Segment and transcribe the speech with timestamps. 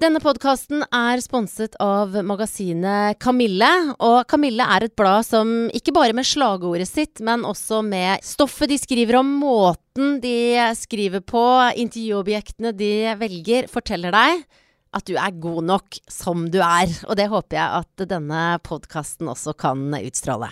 [0.00, 3.68] Denne podkasten er sponset av magasinet Kamille.
[4.00, 8.72] Og Kamille er et blad som ikke bare med slagordet sitt, men også med stoffet
[8.72, 11.44] de skriver om, måten de skriver på,
[11.84, 14.46] intervjuobjektene de velger, forteller deg
[14.96, 16.88] at du er god nok som du er.
[17.04, 20.48] Og det håper jeg at denne podkasten også kan utstråle.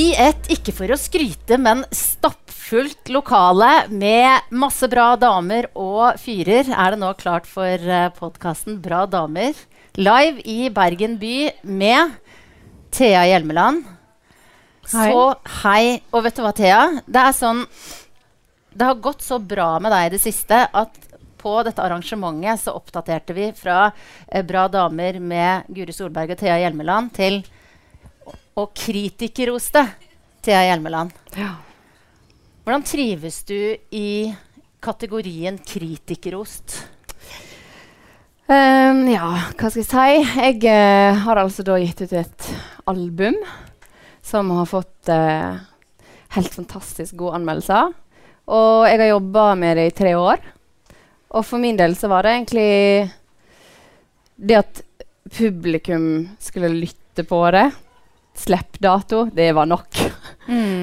[0.00, 6.70] I et, ikke for å skryte, men stappfullt lokale med masse bra damer og fyrer,
[6.70, 9.58] er det nå klart for uh, podkasten Bra damer.
[10.00, 12.14] Live i Bergen by med
[12.94, 13.84] Thea Hjelmeland.
[14.94, 15.10] Hei.
[15.10, 15.26] Så
[15.66, 15.84] hei.
[16.14, 16.80] Og vet du hva, Thea?
[17.04, 17.66] Det er sånn
[18.70, 20.96] Det har gått så bra med deg i det siste at
[21.40, 26.60] på dette arrangementet så oppdaterte vi fra eh, Bra damer med Guri Solberg og Thea
[26.62, 27.42] Hjelmeland til
[28.58, 29.84] og kritikerroste
[30.42, 31.12] Thea Hjelmeland.
[31.36, 31.54] Ja.
[32.64, 34.32] Hvordan trives du i
[34.80, 36.78] kategorien kritikerost?
[38.50, 40.30] Um, ja, hva skal jeg si?
[40.40, 42.46] Jeg uh, har altså da gitt ut et
[42.90, 43.36] album
[44.26, 45.60] som har fått uh,
[46.34, 47.92] helt fantastisk gode anmeldelser.
[48.50, 50.42] Og jeg har jobba med det i tre år.
[51.30, 52.70] Og for min del så var det egentlig
[54.40, 54.82] det at
[55.30, 56.04] publikum
[56.42, 57.68] skulle lytte på det.
[58.40, 60.00] Slippdato, det var nok.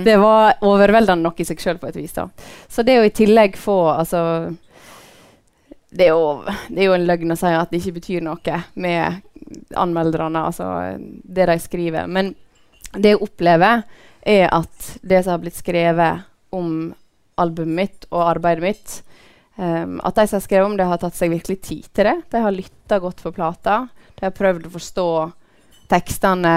[0.03, 2.13] Det var overveldende nok i seg sjøl på et vis.
[2.15, 2.27] da.
[2.71, 4.21] Så det å i tillegg få altså
[5.89, 8.59] det er, jo, det er jo en løgn å si at det ikke betyr noe
[8.75, 9.21] med
[9.79, 10.67] anmelderne, altså
[10.99, 12.07] det de skriver.
[12.11, 12.33] Men
[12.93, 13.83] det jeg opplever,
[14.27, 16.91] er at det som har blitt skrevet om
[17.39, 18.95] albumet mitt og arbeidet mitt
[19.55, 22.15] um, At de som har skrevet om det, har tatt seg virkelig tid til det.
[22.33, 23.85] De har lytta godt for plata.
[24.17, 25.07] De har prøvd å forstå
[25.91, 26.55] tekstene.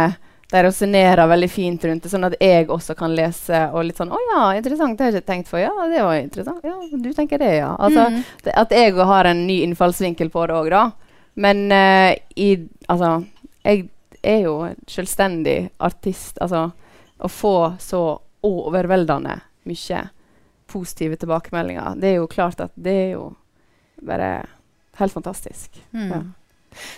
[0.51, 4.11] De resonnerer veldig fint rundt det, sånn at jeg også kan lese og litt sånn
[4.11, 4.99] 'Å ja, interessant.
[4.99, 5.59] Det har jeg ikke tenkt for.
[5.61, 6.65] Ja, det var interessant.
[6.65, 8.25] Ja, du tenker det, ja.' Altså, Mm.
[8.43, 10.91] det, At jeg har en ny innfallsvinkel på det òg, da.
[11.37, 13.25] Men uh, i Altså,
[13.65, 13.89] jeg
[14.25, 16.37] er jo selvstendig artist.
[16.41, 16.73] Altså,
[17.21, 20.11] å få så overveldende mye
[20.67, 23.37] positive tilbakemeldinger, det er jo klart at det er jo
[24.03, 24.47] bare
[24.97, 25.71] helt fantastisk.
[25.95, 26.11] Mm.
[26.11, 26.21] Ja.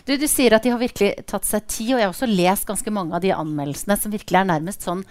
[0.07, 2.67] Du, du sier at de har virkelig tatt seg tid, og jeg har også lest
[2.69, 5.05] ganske mange av de anmeldelsene som virkelig er nærmest sånn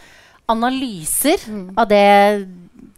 [0.52, 1.74] analyser Mm.
[1.80, 2.48] av det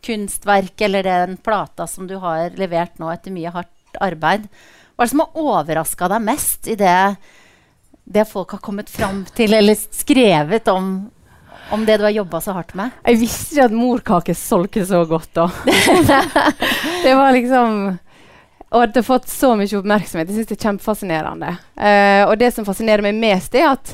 [0.03, 4.47] kunstverket eller den plata som du har levert nå etter mye hardt arbeid.
[4.95, 7.15] Hva er det som har overraska deg mest i det,
[8.03, 10.89] det folk har kommet fram til, eller skrevet om,
[11.71, 12.91] om det du har jobba så hardt med?
[13.05, 15.47] Jeg visste ikke at morkake solgte så godt, da.
[17.05, 17.99] det var liksom
[18.73, 20.29] Og det har fått så mye oppmerksomhet.
[20.29, 21.55] Jeg synes det er kjempefascinerende.
[21.77, 23.93] Uh, og det som fascinerer meg mest, er at,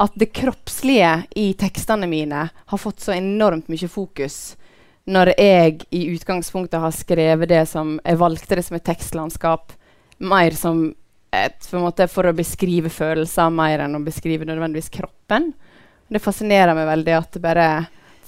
[0.00, 4.56] at det kroppslige i tekstene mine har fått så enormt mye fokus.
[5.04, 9.74] Når jeg i utgangspunktet har skrevet det som Jeg valgte det som et tekstlandskap
[10.24, 10.86] mer som
[11.34, 15.50] et, for en måte, for å beskrive følelser mer enn å beskrive nødvendigvis kroppen.
[16.08, 17.68] Det fascinerer meg veldig at det bare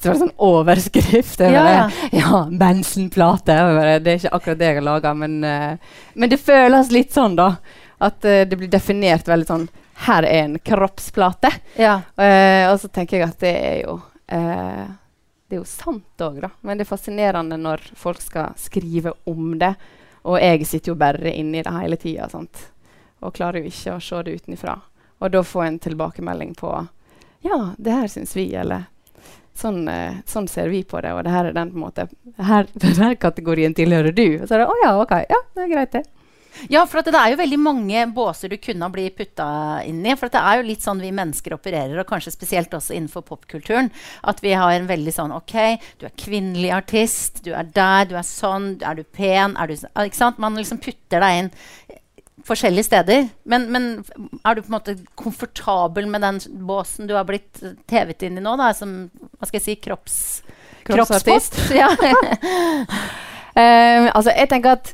[0.02, 1.38] det var en sånn overskrift.
[1.38, 3.56] Det Ja, bare, ja, bensinplate.
[3.62, 7.16] og Det er ikke akkurat det jeg har laga, men, uh, men det føles litt
[7.16, 7.56] sånn, da.
[7.98, 9.68] At uh, det blir definert veldig sånn
[10.06, 11.50] Her er en kroppsplate.
[11.80, 12.00] Ja.
[12.20, 16.50] Uh, og så tenker jeg at det er jo Det er jo sant òg, da.
[16.60, 19.76] Men det er fascinerende når folk skal skrive om det.
[20.26, 22.26] Og jeg sitter jo bare inni det hele tida
[23.20, 24.74] og klarer jo ikke å se det utenfra.
[25.22, 26.72] Og da få en tilbakemelding på
[27.46, 28.88] Ja, det her syns vi, eller
[29.56, 32.08] Sånn, eh, sånn ser vi på det, og det her er den på en måte
[32.50, 34.26] her, Denne kategorien tilhører du.
[34.42, 36.04] Og så er det å ja, ok, ja, det er greit, det.
[36.72, 39.46] Ja, for det er jo veldig mange båser du kunne blitt putta
[39.84, 40.14] inn i.
[40.16, 43.90] For det er jo litt sånn vi mennesker opererer, og kanskje spesielt også innenfor popkulturen.
[44.24, 45.56] At vi har en veldig sånn OK,
[46.00, 49.76] du er kvinnelig artist, du er der, du er sånn, er du pen, er du
[49.76, 50.40] sånn Ikke sant?
[50.42, 51.52] Man liksom putter deg inn
[52.46, 53.28] forskjellige steder.
[53.44, 53.88] Men, men
[54.44, 58.44] er du på en måte komfortabel med den båsen du har blitt TV-et inn i
[58.44, 60.18] nå, da, som hva skal jeg si, kropps...
[60.86, 61.58] Kroppsartist.
[61.74, 61.88] Ja.
[61.90, 64.92] um, altså, jeg tenker at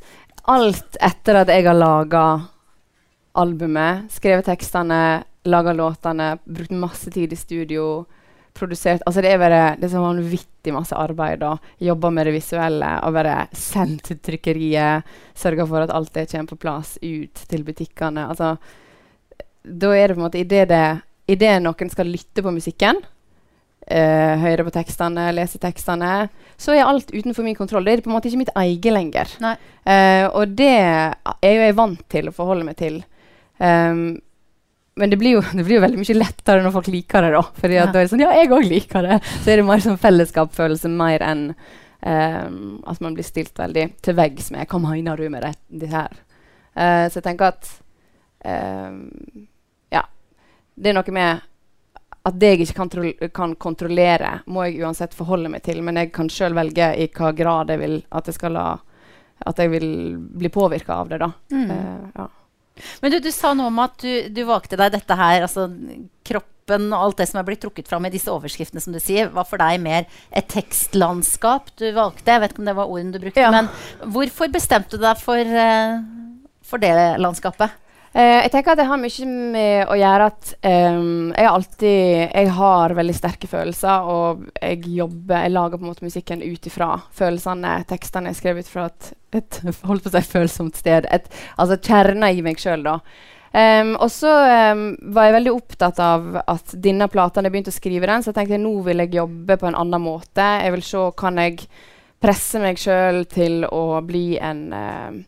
[0.48, 2.24] alt etter at jeg har laga
[3.38, 8.04] albumet, skrevet tekstene, laga låtene, brukt masse tid i studio,
[8.54, 11.40] produsert Altså, det er bare det er så vanvittig masse arbeid.
[11.40, 11.56] da.
[11.80, 15.02] jobbe med det visuelle og bare sendt til trykkeriet.
[15.34, 18.28] sørge for at alt det kommer på plass ut til butikkene.
[18.28, 18.56] Altså,
[19.64, 22.96] da er det på en måte Idet det Idet noen skal lytte på musikken,
[23.86, 26.28] eh, høre på tekstene, lese tekstene,
[26.58, 27.84] så er alt utenfor min kontroll.
[27.84, 29.30] Det er på en måte ikke mitt eget lenger.
[29.86, 33.04] Eh, og det er jo jeg vant til å forholde meg til.
[33.62, 34.18] Um,
[34.94, 37.30] men det blir, jo, det blir, jo, veldig mye lettere når folk liker det.
[37.36, 37.42] da.
[37.60, 37.86] Fordi ja.
[37.88, 39.20] da er det sånn, ja, jeg òg liker det.
[39.40, 42.58] Så er det mer sånn fellesskapsfølelse mer enn um,
[42.88, 46.20] at man blir stilt veldig til veggs med 'Hva mener du med det, det her?'
[46.72, 47.72] Uh, så jeg tenker at
[48.44, 49.08] um,
[49.92, 50.04] Ja.
[50.74, 51.48] Det er noe med
[52.22, 55.82] at det jeg ikke kan, kan, kontrollere, må jeg uansett forholde meg til.
[55.82, 58.66] Men jeg kan sjøl velge i hva grad jeg vil at jeg skal la
[59.42, 59.88] at jeg vil
[60.38, 61.18] bli påvirka av det.
[61.18, 61.32] da.
[61.50, 61.70] Mm.
[61.70, 62.28] Uh, ja.
[63.02, 65.68] Men du, du, sa noe om at du, du, valgte deg dette her, altså
[66.26, 69.28] kroppen og alt det som er blitt trukket fram i disse overskriftene, som du sier,
[69.34, 72.30] var for deg mer et tekstlandskap du valgte.
[72.30, 73.52] Jeg vet ikke om det var ordene du brukte, ja.
[73.52, 73.68] men
[74.14, 76.00] hvorfor bestemte du deg for, uh,
[76.66, 77.78] for det landskapet?
[78.12, 82.50] Uh, jeg tenker at det har mye med å gjøre at um, jeg alltid Jeg
[82.58, 86.90] har veldig sterke følelser, og jeg jobber Jeg lager på en måte musikken ut ifra
[87.16, 87.78] følelsene.
[87.88, 91.08] Tekstene er skrevet ut fra et, et holdt på å si følsomt sted.
[91.08, 92.98] Et, altså kjerna i meg sjøl, da.
[93.52, 94.30] Um, og så
[94.72, 98.32] um, var jeg veldig opptatt av at denne plata Jeg begynte å skrive den, så
[98.32, 100.52] jeg tenkte nå vil jeg jobbe på en annen måte.
[100.60, 101.64] Jeg vil se kan jeg
[102.22, 105.20] presse meg sjøl til å bli en uh,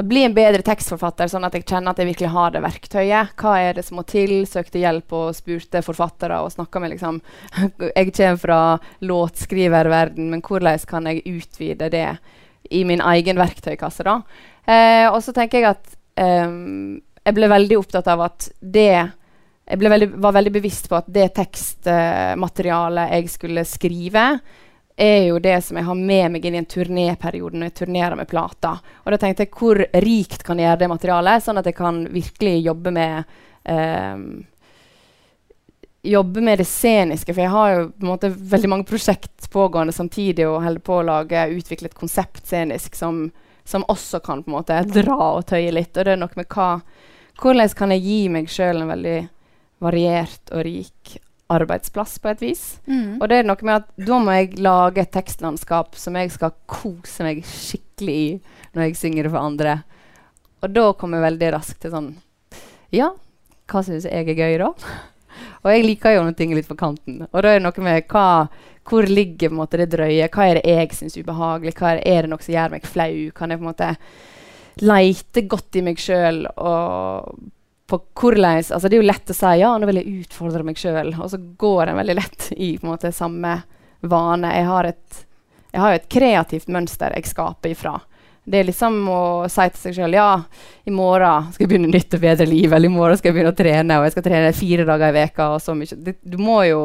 [0.00, 3.34] bli en bedre tekstforfatter, sånn at jeg kjenner at jeg virkelig har det verktøyet.
[3.40, 4.34] Hva er det som må til?
[4.48, 7.20] Søkte hjelp og spurte forfattere og snakka med liksom
[7.98, 8.60] Jeg kommer fra
[9.04, 12.08] låtskriververden, men hvordan kan jeg utvide det
[12.72, 14.20] i min egen verktøykasse, da?
[14.64, 16.54] Eh, og så tenker jeg at eh,
[17.22, 18.92] jeg ble veldig opptatt av at det
[19.62, 24.24] Jeg veldig, var veldig bevisst på at det tekstmaterialet jeg skulle skrive,
[25.02, 28.16] er jo det som jeg har med meg inn i en turnéperiode når jeg turnerer
[28.18, 28.76] med plata.
[29.02, 32.00] Og da tenkte jeg hvor rikt kan jeg gjøre det materialet, sånn at jeg kan
[32.12, 33.36] virkelig jobbe med
[33.68, 34.26] um,
[36.02, 39.92] Jobbe med det sceniske, for jeg har jo på en måte veldig mange prosjekt pågående
[39.94, 43.20] samtidig og holder på å lage, utvikle et konsept scenisk som,
[43.62, 45.94] som, også kan på en måte dra og tøye litt.
[45.94, 46.72] Og det er noe med hva
[47.38, 49.16] Hvordan kan jeg gi meg sjøl en veldig
[49.86, 51.14] variert og rik
[51.52, 52.64] arbeidsplass på et vis.
[52.86, 53.20] Mm.
[53.20, 56.54] Og det er noe med at da må jeg lage et tekstlandskap som jeg skal
[56.70, 58.28] kose meg skikkelig i
[58.72, 59.78] når jeg synger det for andre.
[60.62, 62.12] Og da kommer jeg veldig raskt til sånn
[62.94, 63.12] Ja,
[63.70, 64.72] hva syns jeg er gøy, da?
[65.62, 67.22] Og jeg liker jo noen ting litt på kanten.
[67.30, 68.26] Og da er det noe med hva,
[68.88, 70.28] hvor ligger på en måte det drøye?
[70.32, 71.76] Hva er det jeg syns ubehagelig?
[71.78, 73.16] Hva er det, er det noe som gjør meg flau?
[73.36, 73.90] Kan jeg på en måte
[74.82, 77.36] leite godt i meg sjøl og
[77.92, 80.80] på hvordan altså Det er jo lett å si ja, nå vil jeg utfordre meg
[80.80, 83.58] sjøl, og så går en veldig lett i på en måte samme
[84.00, 84.54] vane.
[84.56, 85.20] Jeg har, et,
[85.74, 87.98] jeg har jo et kreativt mønster jeg skaper ifra.
[88.42, 89.20] Det er liksom å
[89.52, 90.30] si til seg sjøl ja,
[90.88, 93.52] i morgen skal jeg begynne nytt og bedre liv, eller i morgen skal jeg begynne
[93.52, 95.98] å trene, og jeg skal trene fire dager i veka og så mye.
[96.08, 96.82] Det, du må jo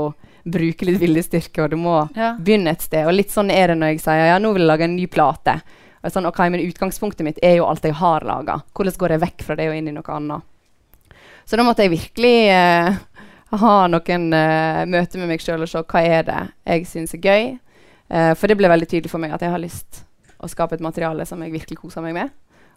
[0.47, 2.35] bruke litt viljestyrke, og du må ja.
[2.37, 3.07] begynne et sted.
[3.07, 5.07] Og litt sånn er det når jeg sier ja, nå vil jeg lage en ny
[5.11, 5.57] plate.
[6.03, 8.61] Og sånn, ok, Men utgangspunktet mitt er jo alt jeg har laga.
[8.77, 10.45] Hvordan går jeg vekk fra det og inn i noe annet?
[11.47, 12.97] Så da måtte jeg virkelig uh,
[13.61, 17.23] ha noen uh, møter med meg sjøl og se hva er det jeg syns er
[17.23, 17.53] gøy.
[18.11, 20.03] Uh, for det ble veldig tydelig for meg at jeg har lyst
[20.43, 22.33] å skape et materiale som jeg virkelig koser meg med.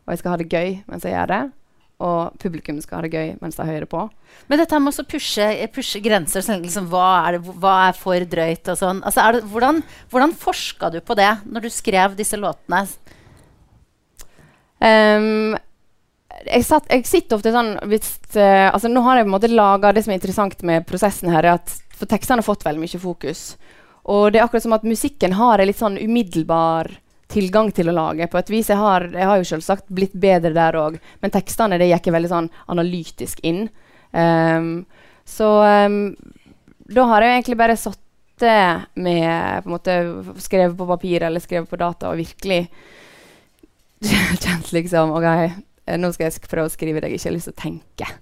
[0.07, 1.41] Og jeg skal ha det gøy mens jeg gjør det.
[2.01, 4.05] Og publikum skal ha det gøy mens de hører på.
[4.49, 8.25] Men dette med å pushe, pushe grenser, sånn, liksom, hva, er det, hva, er for
[8.35, 9.03] drøyt og sånn.
[9.05, 9.83] Altså, det, hvordan,
[10.13, 12.87] hvordan forska du på det når du skrev disse låtene?
[14.81, 15.59] Um,
[16.47, 19.53] jeg, satt, jeg, sitter ofte sånn hvis, uh, altså Nå har jeg på en måte
[19.53, 23.01] laga det som er interessant med prosessen her, at for tekstene har fått veldig mye
[23.03, 23.45] fokus.
[24.11, 26.89] Og det er akkurat som at musikken har en litt sånn umiddelbar
[27.31, 28.29] tilgang til å lage.
[28.31, 31.79] På et vis, Jeg har, jeg har jo selvsagt blitt bedre der òg, men tekstene
[31.79, 33.69] det gikk veldig sånn analytisk inn.
[34.11, 34.87] Um,
[35.29, 35.49] så
[35.87, 36.17] um,
[36.91, 39.95] da har jeg egentlig bare sittet med på en måte
[40.43, 42.65] Skrevet på papir eller skrevet på data og virkelig
[44.43, 45.29] kjent liksom OK,
[45.99, 48.13] nå skal jeg prøve å skrive det jeg ikke har lyst til å tenke.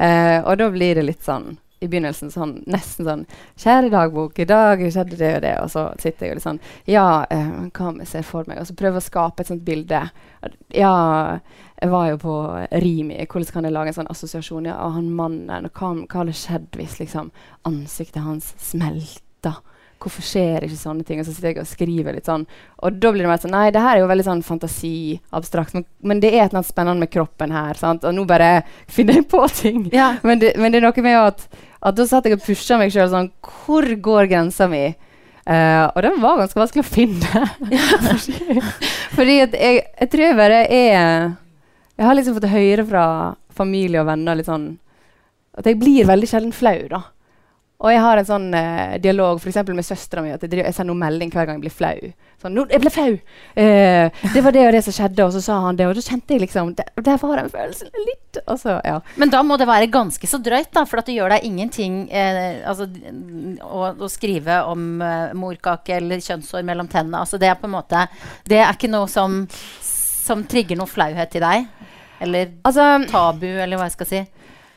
[0.00, 3.22] Eh, og da blir det litt sånn i begynnelsen sånn, nesten sånn
[3.56, 6.60] 'Kjære dagbok, i dag skjedde det og det.' Og så sitter jeg og litt sånn
[6.86, 9.64] 'Ja, eh, hva om jeg ser for meg?' Og så prøver å skape et sånt
[9.64, 10.10] bilde.
[10.74, 11.40] Ja,
[11.80, 13.26] jeg var jo på Rimi.
[13.26, 14.66] Hvordan kan jeg lage en sånn assosiasjon?
[14.66, 17.32] Ja, han mannen, hva, hva hadde skjedd hvis liksom
[17.64, 19.62] ansiktet hans smelta?
[20.00, 21.18] Hvorfor skjer ikke sånne ting?
[21.20, 22.46] Og så sitter jeg og skriver litt sånn.
[22.80, 25.76] Og da blir det mer sånn Nei, det her er jo veldig sånn fantasiabstrakt.
[25.76, 27.76] Men, men det er et eller annet spennende med kroppen her.
[27.80, 28.06] Sant?
[28.08, 29.84] Og nå bare finner jeg på ting.
[29.92, 30.14] Ja.
[30.24, 31.46] Men, det, men, det, er noe med at,
[31.84, 34.86] at da satt jeg og pusha meg sjøl sånn Hvor går grensa mi?
[35.50, 37.44] Uh, og den var ganske vanskelig å finne.
[39.16, 41.00] Fordi at jeg, jeg tror jeg bare er
[41.96, 43.04] Jeg har liksom fått høre fra
[43.56, 44.70] familie og venner litt sånn
[45.58, 47.00] at jeg blir veldig sjelden flau, da.
[47.80, 50.34] Og jeg har en sånn eh, dialog for med søstera mi.
[50.34, 52.10] at Jeg, jeg sender noen melding hver gang jeg blir flau.
[52.40, 53.14] Sånn, «Nå, 'Jeg ble flau!
[53.60, 56.04] Eh, det var det og det som skjedde.' Og så sa han det, og da
[56.04, 58.40] kjente jeg liksom der, der var den følelsen litt.
[58.46, 58.98] Og så, ja.
[59.20, 62.02] Men da må det være ganske så drøyt, da, for at det gjør deg ingenting
[62.08, 62.88] eh, altså,
[63.64, 67.20] å, å, skrive om eh, morkake eller kjønnshår mellom tennene.
[67.20, 68.06] Altså, det er på en måte
[68.48, 69.42] Det er ikke noe som,
[69.84, 71.68] som trigger noe flauhet i deg?
[72.24, 74.24] Eller Altså, tabu, eller hva jeg skal si?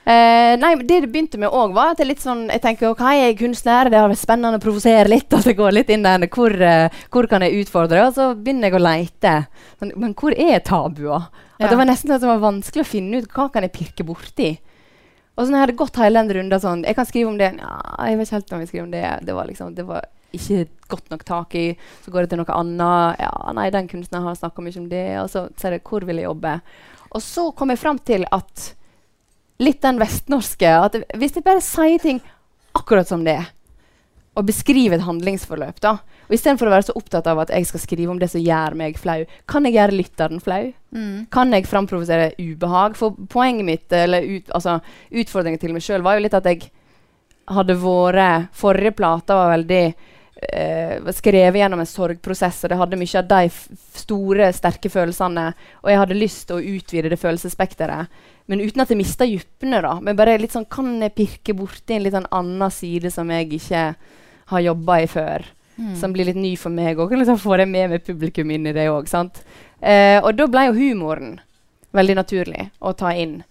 [0.03, 3.03] Eh, nei, det det begynte med òg, var at jeg litt sånn Jeg tenker ok,
[3.15, 5.31] jeg er kunstner, det har vært spennende å provosere litt.
[5.31, 8.03] At jeg går litt inn der hvor, uh, hvor kan jeg utfordre?
[8.09, 9.33] Og så begynner jeg å leite.
[9.79, 11.21] Men, men hvor er tabua?
[11.55, 11.69] Ja.
[11.69, 14.51] Det var nesten at det var vanskelig å finne ut hva kan jeg pirke borti.
[15.33, 17.53] Og så når jeg hadde gått hele den runden sånn Jeg kan skrive om det.
[17.57, 17.71] Ja,
[18.05, 19.05] jeg vet ikke helt om jeg skriver om det.
[19.23, 21.65] Det var liksom, det var ikke godt nok tak i.
[22.03, 23.23] Så går det til noe annet.
[23.23, 25.07] Ja, nei, den kunstneren har snakka mye om det.
[25.23, 26.57] Og så sier jeg hvor vil jeg jobbe?
[27.13, 28.73] Og så kom jeg fram til at
[29.61, 32.21] litt den vestnorske at Hvis jeg bare sier ting
[32.73, 33.51] akkurat som det er,
[34.33, 37.81] og beskriver et handlingsforløp da, og Istedenfor å være så opptatt av at jeg skal
[37.83, 40.71] skrive om det som gjør meg flau, kan jeg gjøre lytteren flau?
[40.95, 41.27] Mm.
[41.33, 42.95] Kan jeg framprovosere ubehag?
[42.97, 44.79] For poenget mitt, eller ut, altså,
[45.13, 46.71] utfordringen til meg sjøl, var jo litt at jeg
[47.53, 49.83] hadde vært Forrige plata var veldig
[50.49, 53.49] eh, skrevet gjennom en sorgprosess, og det hadde mye av de
[53.99, 55.47] store, sterke følelsene.
[55.83, 58.21] Og jeg hadde lyst til å utvide det følelsesspekteret.
[58.51, 59.81] Men uten at jeg mista dypene.
[59.81, 59.99] da.
[60.01, 63.53] Men bare litt sånn, Kan jeg pirke borti en litt sånn annen side som jeg
[63.53, 63.95] ikke
[64.51, 65.45] har jobba i før?
[65.77, 65.95] Mm.
[65.95, 67.15] Som blir litt ny for meg òg.
[67.17, 69.09] Liksom får jeg med meg publikum inn i det òg.
[69.81, 71.39] Eh, og da ble jo humoren
[71.93, 73.41] veldig naturlig å ta inn.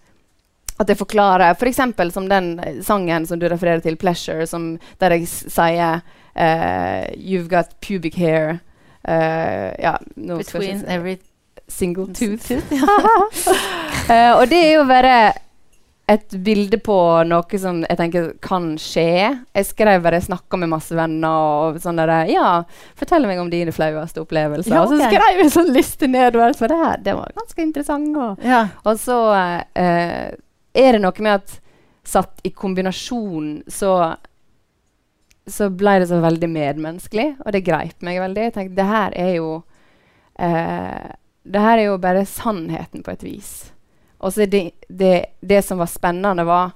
[0.79, 1.81] At jeg forklarer F.eks.
[1.95, 6.01] For som den sangen som du refererer til, 'Pleasure', som, der jeg sier
[6.35, 8.59] uh, 'You've got pubic hair'.
[9.07, 11.17] Uh, ja, Between every
[11.67, 12.51] single tooth.
[12.51, 15.33] uh, og det er jo bare
[16.09, 16.95] et bilde på
[17.27, 19.05] noe som jeg tenker kan skje.
[19.55, 22.63] Jeg skrev bare, snakka med masse venner og sånn der Ja,
[22.99, 24.75] fortell meg om dine flaueste opplevelser.
[24.75, 26.53] Ja, Og så skrev jeg en sånn liste nedover.
[26.59, 28.17] Så det her det var ganske interessant.
[28.17, 28.67] Og, Ja.
[28.83, 30.29] og så uh,
[30.75, 31.59] er det noe med at
[32.03, 34.15] satt i kombinasjon så
[35.47, 38.47] så ble det så veldig medmenneskelig, og det greip meg veldig.
[38.47, 39.49] Jeg tenkte, det her er jo
[40.39, 41.11] eh,
[41.43, 43.51] Det her er jo bare sannheten på et vis.
[44.23, 46.71] Og så det, det, det som var spennende, var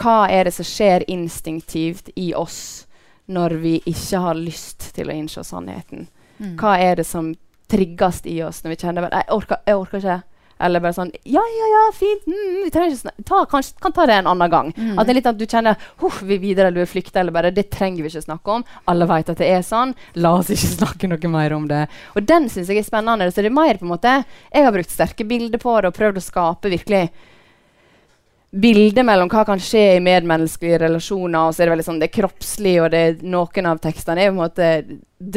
[0.00, 2.86] hva er det som skjer instinktivt i oss
[3.30, 6.08] når vi ikke har lyst til å innse sannheten?
[6.36, 6.58] Mm.
[6.60, 7.32] Hva er det som
[7.70, 10.20] trigges i oss når vi kjenner jeg orker, jeg orker ikke.
[10.60, 12.26] Eller bare sånn Ja, ja, ja, fint.
[12.28, 14.72] Mm, vi trenger ikke snakke ta, kanskje, kan ta det en annen gang.
[14.76, 14.92] Mm.
[14.98, 17.34] At det er litt at du kjenner Huff, vi videre, eller du er flykta, eller
[17.34, 18.66] bare Det trenger vi ikke snakke om.
[18.90, 19.96] Alle vet at det er sånn.
[20.20, 21.86] La oss ikke snakke noe mer om det.
[22.14, 23.30] Og den syns jeg er spennende.
[23.32, 25.96] Så det er mer på en måte Jeg har brukt sterke bilder på det og
[25.96, 27.08] prøvd å skape virkelig
[28.50, 32.08] bildet mellom hva kan skje i medmenneskelige relasjoner, og så er det veldig sånn det
[32.08, 34.70] er kroppslig, og det er, noen av tekstene er på en måte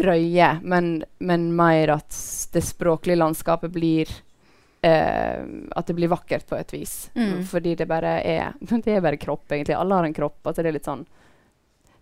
[0.02, 2.22] drøye, men, men mer at
[2.54, 4.10] det språklige landskapet blir
[4.84, 7.12] eh, At det blir vakkert på et vis.
[7.16, 7.44] Mm.
[7.48, 9.76] Fordi det bare er Det er bare kropp, egentlig.
[9.76, 10.42] Alle har en kropp.
[10.44, 11.06] Altså det er litt sånn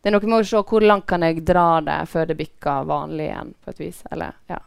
[0.01, 2.89] Det er noe med å se hvor langt kan jeg dra det før det bikker
[2.89, 4.03] vanlig igjen, på et vis.
[4.11, 4.59] Eller, ja.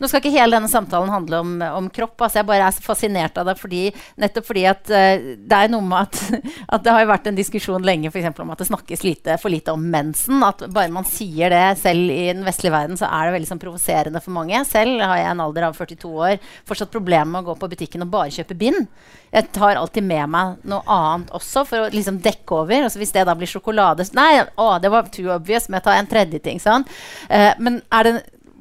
[0.00, 2.16] Nå skal ikke hele denne samtalen handle om, om kropp.
[2.22, 3.56] Altså jeg bare er så fascinert av det.
[3.60, 3.82] Fordi,
[4.20, 6.20] nettopp fordi at uh, det er noe med at,
[6.76, 9.52] at det har jo vært en diskusjon lenge for om at det snakkes lite, for
[9.52, 10.42] lite om mensen.
[10.46, 13.62] At bare man sier det selv i den vestlige verden, så er det veldig sånn
[13.62, 14.62] provoserende for mange.
[14.68, 16.38] Selv har jeg en alder av 42 år
[16.68, 18.88] fortsatt problemer med å gå på butikken og bare kjøpe bind.
[19.34, 22.86] Jeg tar alltid med meg noe annet også for å liksom dekke over.
[22.86, 25.84] Altså hvis det da blir sjokolade så- Nei, å, det var too obvious, men jeg
[25.84, 26.60] tar en tredje ting.
[26.62, 26.86] Sånn.
[27.26, 28.12] Uh, men er det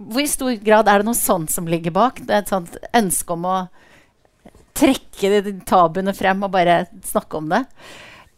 [0.10, 2.20] hvor i stor grad er det noe sånt som ligger bak?
[2.26, 3.58] Det er et sånt ønske om å
[4.74, 7.64] trekke de, tabuene frem og bare snakke om det?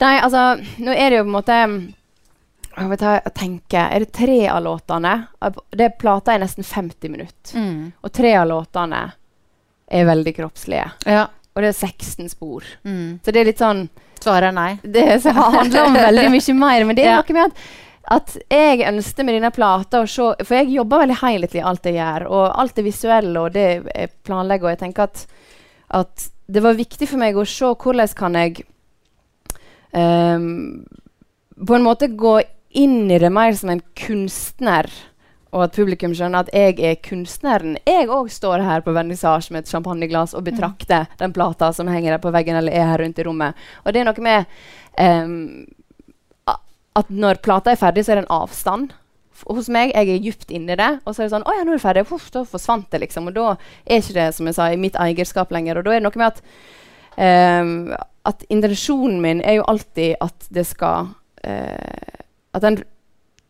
[0.03, 1.59] Nei, altså Nå er det jo på en måte
[2.75, 5.13] jeg vet, jeg tenker, Er det tre av låtene?
[5.71, 7.55] Det Plata er nesten 50 minutter.
[7.55, 7.93] Mm.
[8.03, 8.99] Og tre av låtene
[9.87, 10.89] er veldig kroppslige.
[11.07, 11.27] Ja.
[11.55, 12.67] Og det er 16 spor.
[12.83, 13.21] Mm.
[13.23, 13.85] Så det er litt sånn
[14.19, 14.71] Svaret er nei.
[14.81, 16.85] Det handler om veldig mye mer.
[16.89, 17.21] Men det er Ja.
[17.21, 17.65] noe med at,
[18.11, 21.87] at jeg ønsket med denne plata å se For jeg jobber veldig helhetlig i alt
[21.89, 22.27] jeg gjør.
[22.29, 24.67] Og alt det visuelle og det jeg planlegger.
[24.67, 25.25] Og jeg tenker at,
[26.01, 28.61] at det var viktig for meg å se hvordan kan jeg
[29.95, 30.85] um,
[31.65, 32.37] på en måte gå
[32.75, 34.89] inn i det mer som en kunstner.
[35.55, 37.77] Og at publikum skjønner at jeg er kunstneren.
[37.87, 42.17] Jeg òg står her på vernissasje med et champagneglass og betrakter den plata som henger
[42.17, 43.55] der på veggen eller er her rundt i rommet.
[43.85, 44.45] Og det er noe med
[44.99, 45.84] a-
[46.95, 48.93] at når plata er ferdig, så er det en avstand.
[49.49, 51.73] Hos meg, Jeg er dypt inni det, og så er det sånn Å ja, nå
[51.73, 52.05] er det ferdig.
[52.15, 53.27] Uff, da forsvant det, liksom.
[53.27, 53.47] Og da
[53.83, 55.77] er ikke det som jeg sa, i mitt eierskap lenger.
[55.81, 56.41] Og da er det noe med at
[57.61, 57.93] um,
[58.25, 61.11] at intensjonen min er jo alltid at det skal
[61.45, 62.15] uh,
[62.55, 62.79] at den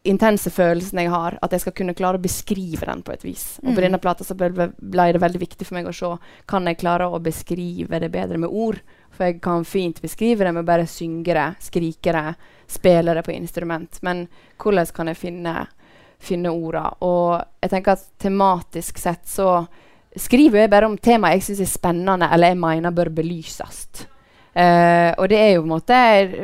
[0.06, 3.46] intense følelsen jeg har, at jeg skal kunne klare å beskrive den på et vis.
[3.64, 3.86] Og på Mm.
[3.88, 6.12] denne plata så ble, ble det veldig viktig for meg å se
[6.48, 8.82] kan jeg klare å beskrive det bedre med ord.
[9.12, 12.36] For jeg kan fint beskrive det med å bare synge det, skrike det,
[12.67, 14.00] spille det på instrument.
[14.01, 14.27] Men
[14.62, 15.67] hvordan kan jeg finne,
[16.19, 16.88] finne orda?
[17.05, 19.65] Og jeg tenker at tematisk sett så
[20.15, 23.88] skriver jeg bare om temaer jeg syns er spennende, eller jeg mener bør belyses.
[24.55, 25.95] Uh, og det er jo på en måte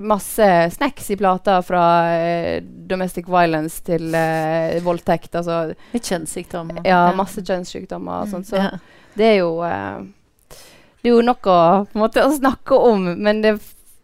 [0.04, 5.38] masse snacks i plata, fra uh, domestic violence til uh, voldtekt.
[5.40, 6.74] Altså, Litt kjønnssykdom.
[6.84, 8.50] ja, masse kjønnssykdommer og sånt.
[8.52, 8.74] Så Ja.
[9.16, 13.62] det er jo Det er jo på en måte, å snakke om, men det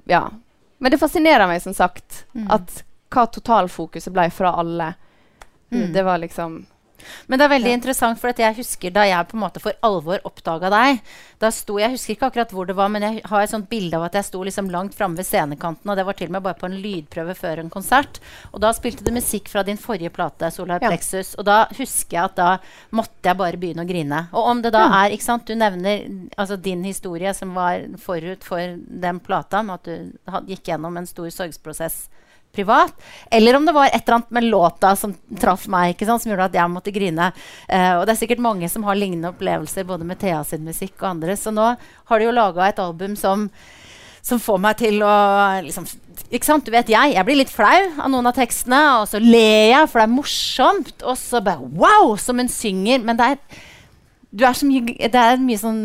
[0.08, 0.30] Ja.
[0.78, 2.48] Men det fascinerer meg, som sagt, Mm.
[2.52, 4.94] at hva totalfokuset ble fra alle.
[5.72, 5.94] Mm.
[5.94, 6.66] Det var liksom
[7.28, 7.78] Men det er veldig Ja.
[7.78, 11.02] interessant, for at jeg husker da jeg på en måte for alvor oppdaga deg
[11.40, 13.94] da sto, Jeg husker ikke akkurat hvor det var, men jeg har et sånt bilde
[13.94, 15.88] av at jeg sto liksom langt framme ved scenekanten.
[15.88, 18.20] Og det var til og med bare på en lydprøve før en konsert.
[18.54, 20.90] Og da spilte du musikk fra din forrige plate, Solar Ja.
[20.90, 22.58] Og da husker jeg at da
[22.92, 24.28] måtte jeg bare begynne å grine.
[24.34, 25.06] Og om det da Ja.
[25.06, 29.74] er ikke sant, Du nevner altså din historie som var forut for den plata, med
[29.76, 32.10] at du had- gikk gjennom en stor sorgsprosess
[32.56, 32.94] privat.
[33.32, 36.32] Eller om det var et eller annet med låta som traff meg, ikke sant, som
[36.32, 37.32] gjorde at jeg måtte grine.
[37.70, 40.96] Uh, og det er sikkert mange som har lignende opplevelser både med Thea sin musikk
[41.02, 41.38] og andre.
[41.38, 43.48] Så nå har du jo laga et album som,
[44.26, 45.14] som får meg til å
[45.68, 45.88] liksom,
[46.32, 46.66] ikke sant?
[46.66, 49.88] Du vet jeg, jeg blir litt flau av noen av tekstene, og så ler jeg,
[49.88, 50.94] for det er morsomt.
[51.06, 53.04] Og så bare wow, som hun synger.
[53.06, 53.66] Men det er
[54.38, 55.84] du er så mye, det er mye sånn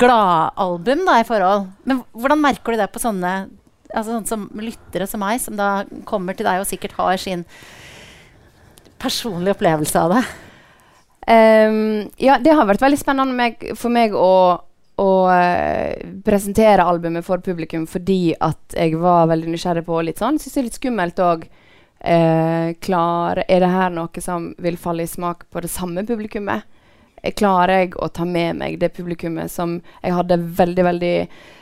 [0.00, 1.68] gladalbum da, i forhold.
[1.88, 3.32] Men hvordan merker du det på sånne
[3.94, 7.44] altså sånn som lyttere som meg, som da kommer til deg og sikkert har sin
[8.98, 10.22] personlige opplevelse av det?
[11.28, 14.32] Um, ja, det har vært veldig spennende meg, for meg å,
[14.98, 15.92] å uh,
[16.24, 20.40] presentere albumet for publikum fordi at jeg var veldig nysgjerrig på litt sånn.
[20.40, 21.44] Syns det er litt skummelt òg.
[21.98, 26.64] Uh, klar, er det her noe som vil falle i smak på det samme publikummet?
[27.36, 31.14] Klarer jeg å ta med meg det publikummet som jeg hadde veldig veldig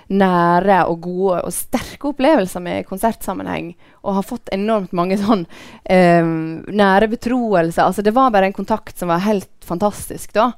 [0.07, 3.73] nære og gode og sterke opplevelser med i konsertsammenheng,
[4.07, 5.43] og har fått enormt mange sånn
[5.83, 7.89] eh, nære betroelser.
[7.89, 10.53] Altså, det var bare en kontakt som var helt fantastisk, da.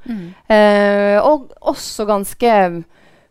[0.52, 2.54] Eh, og også ganske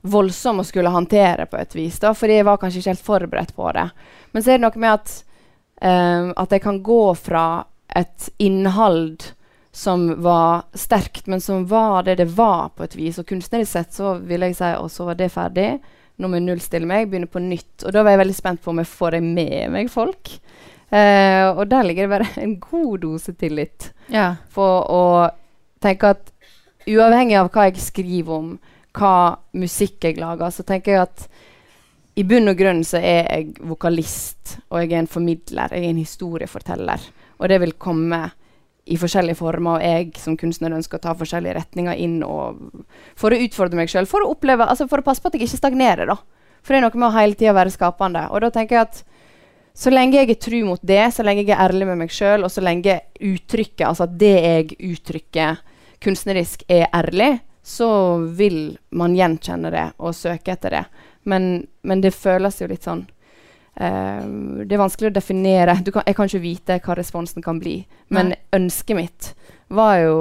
[0.08, 3.56] voldsom å skulle håndtere på et vis, da, fordi jeg var kanskje ikke helt forberedt
[3.58, 3.89] på det.
[4.34, 5.15] Men så er det noe med at,
[5.82, 7.47] eh, at jeg kan gå fra
[7.97, 9.34] et innhold
[9.71, 13.19] som var sterkt, men som var det det var på et vis.
[13.21, 15.80] Og kunstnerisk sett så vil jeg si og så var det ferdig.
[16.17, 17.84] Nå må jeg nullstille meg, begynne på nytt.
[17.86, 20.32] Og da var jeg veldig spent på om jeg får med meg folk.
[20.89, 24.36] Eh, og der ligger det bare en god dose tillit Ja.
[24.49, 25.03] for å
[25.84, 26.32] tenke at
[26.88, 28.53] uavhengig av hva jeg skriver om,
[28.97, 31.27] hva musikk jeg lager, så tenker jeg at
[32.17, 35.89] i bunn og grunn så er jeg vokalist, og jeg er en formidler, jeg er
[35.91, 37.03] en historieforteller.
[37.38, 38.32] Og det vil komme
[38.88, 42.62] i forskjellige former, og jeg som kunstner ønsker å ta forskjellige retninger inn og
[43.19, 45.47] for å utfordre meg sjøl, for å oppleve, altså for å passe på at jeg
[45.47, 46.17] ikke stagnerer, da.
[46.63, 48.26] For det er noe med å hele tida være skapende.
[48.34, 49.02] Og da tenker jeg at
[49.78, 52.43] så lenge jeg er tru mot det, så lenge jeg er ærlig med meg sjøl,
[52.47, 55.62] og så lenge uttrykket, altså det jeg uttrykker
[56.04, 57.89] kunstnerisk, er ærlig, så
[58.39, 60.84] vil man gjenkjenne det og søke etter det.
[61.28, 63.06] Men, men det føles jo litt sånn
[63.80, 64.26] eh,
[64.63, 65.78] Det er vanskelig å definere.
[65.84, 67.80] Du kan, jeg kan ikke vite hva responsen kan bli.
[68.13, 68.42] Men Nei.
[68.60, 69.32] ønsket mitt
[69.68, 70.18] var jo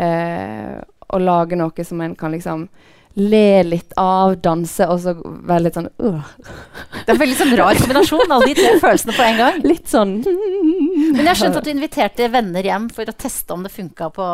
[0.00, 0.76] uh,
[1.12, 2.66] å lage noe som en kan liksom
[3.14, 6.30] le litt av, danse, og så være litt sånn uh.
[7.02, 9.58] Det er veldig sånn rar kombinasjon, alle de tre følelsene på en gang.
[9.72, 13.72] Litt sånn Men jeg skjønte at du inviterte venner hjem for å teste om det
[13.74, 14.26] funka på,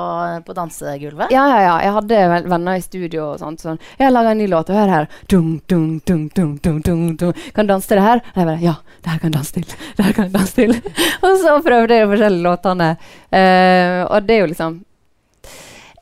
[0.47, 1.33] på dansegulvet.
[1.35, 1.75] Ja, ja, ja.
[1.87, 3.63] Jeg hadde venner i studio og sånt.
[3.65, 6.81] Sånn, 'Jeg har laga en ny låt, og hør her.' Dum, dum, dum, dum, dum,
[6.83, 7.33] dum, dum.
[7.55, 10.05] 'Kan danse til det her?' Og jeg bare 'Ja, det her kan danse til.' Det
[10.05, 10.77] her kan danse til.
[11.25, 12.91] og så prøvde jeg de forskjellige låtene.
[13.33, 14.85] Uh, og det er jo liksom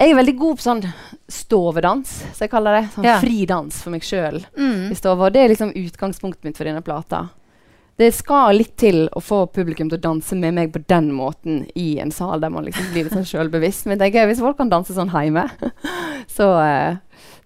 [0.01, 0.83] Jeg er veldig god på sånn
[1.33, 2.89] stovedans, som jeg kaller det.
[2.95, 3.17] Sånn Ja.
[3.23, 4.91] Fridans for meg sjøl Mm.
[4.93, 5.31] i stova.
[5.33, 7.31] Det er liksom utgangspunktet mitt for denne plata.
[7.99, 11.67] Det skal litt til å få publikum til å danse med meg på den måten
[11.75, 13.87] i en sal der man liksom blir litt sånn sjølbevisst.
[13.87, 15.49] Men tenker jeg, hvis folk kan danse sånn hjemme,
[16.29, 16.97] så eh,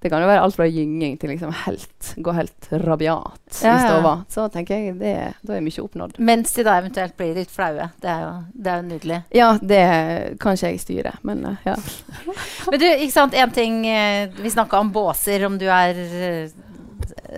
[0.01, 3.83] Det kan jo være alt fra gynging til liksom helt gå helt rabiat Ja, i
[3.85, 4.15] stova.
[4.33, 5.13] Så tenker jeg det,
[5.45, 6.17] da er mye oppnådd.
[6.25, 7.91] Mens de da eventuelt blir litt flaue.
[8.01, 9.21] Det er jo, det er jo nydelig.
[9.37, 9.83] Ja, det
[10.41, 11.77] kan ikke jeg styre, men eh, ja.
[12.71, 16.57] Men du, ikke sant, en ting eh, Vi snakka om båser, om du er eh,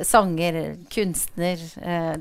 [0.07, 2.15] sanger, kunstner, eh,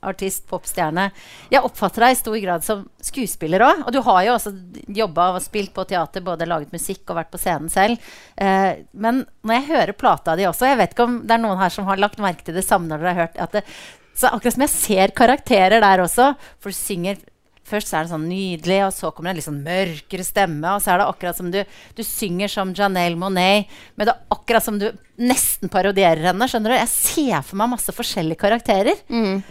[0.00, 1.08] artist, popstjerne.
[1.50, 3.84] Jeg oppfatter deg i stor grad som skuespiller òg.
[3.86, 4.52] Og du har jo også
[5.00, 8.10] jobba og spilt på teater, både laget musikk og vært på scenen selv.
[8.36, 11.58] Eh, men når jeg hører plata di også Jeg vet ikke om det er noen
[11.58, 13.64] her som har lagt merke til det samme når dere har hørt at det,
[14.18, 17.20] Så akkurat som jeg ser karakterer der også, for du synger
[17.68, 20.72] Først så er det sånn nydelig, og så kommer det en litt sånn mørkere stemme.
[20.74, 21.60] Og så er det akkurat som du,
[21.98, 26.48] du synger som Janelle Monet, men det er akkurat som du nesten parodierer henne.
[26.48, 26.78] skjønner du?
[26.80, 29.00] Jeg ser for meg masse forskjellige karakterer.
[29.12, 29.42] Mm.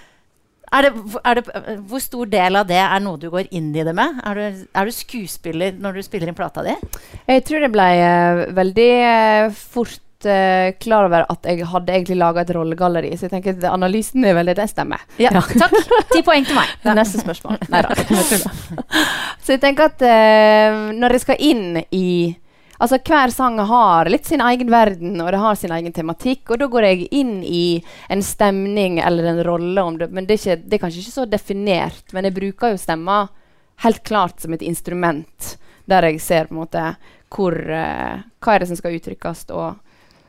[0.67, 0.91] Er det,
[1.23, 4.17] er det, hvor stor del av det er noe du går inn i det med?
[4.27, 6.73] Er du, er du skuespiller når du spiller inn plata di?
[7.30, 12.17] Jeg tror det ble uh, veldig uh, fort eh, klar over at jeg hadde egentlig
[12.17, 13.12] laga et rollegalleri.
[13.17, 15.03] Så jeg tenker at analysen er veldig Den stemmer.
[15.21, 15.75] Ja, takk.
[16.13, 16.73] Ti poeng til meg.
[16.97, 17.60] Neste spørsmål.
[17.73, 17.93] Nei da.
[19.43, 22.10] så jeg tenker at uh, når jeg skal inn i
[22.77, 26.43] Altså Hver sang har litt sin egen verden, og det har sin egen tematikk.
[26.53, 27.80] Og da går jeg inn i
[28.13, 31.15] en stemning eller en rolle, om det, men det er, ikke, det er kanskje ikke
[31.15, 32.13] så definert.
[32.13, 33.23] Men jeg bruker jo stemma
[33.82, 35.58] helt klart som et instrument,
[35.89, 36.86] der jeg ser på en måte
[37.34, 39.82] hvor, uh, hva er det som skal uttrykkes, og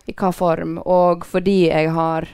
[0.09, 0.79] i hva form.
[0.85, 2.29] Og fordi jeg har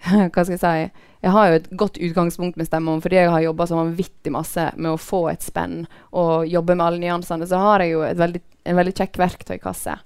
[0.32, 1.06] Hva skal jeg si?
[1.20, 4.62] Jeg har jo et godt utgangspunkt med stemmen, fordi jeg har jobba så vanvittig masse
[4.80, 5.82] med å få et spenn
[6.16, 9.98] og jobbe med alle nyansene, så har jeg jo veldig, en veldig kjekk verktøykasse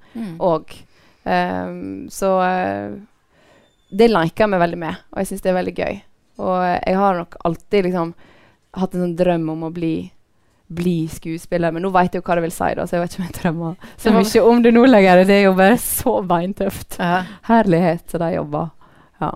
[0.42, 0.74] òg.
[0.74, 0.90] Mm.
[1.24, 1.78] Um,
[2.10, 2.96] så uh,
[3.94, 6.02] det liker jeg meg veldig med, og jeg syns det er veldig gøy.
[6.42, 8.10] Og jeg har nok alltid liksom
[8.74, 9.94] hatt en sånn drøm om å bli
[10.68, 11.72] bli skuespiller.
[11.74, 13.28] Men nå vet jeg jo hva det vil si, da, så jeg vet ikke om
[13.28, 15.24] jeg drømmer så mye om det nå lenger.
[15.28, 16.98] Det er jo bare så beintøft.
[16.98, 17.22] Ja.
[17.50, 18.72] Herlighet til de jobber.
[19.22, 19.30] Ja.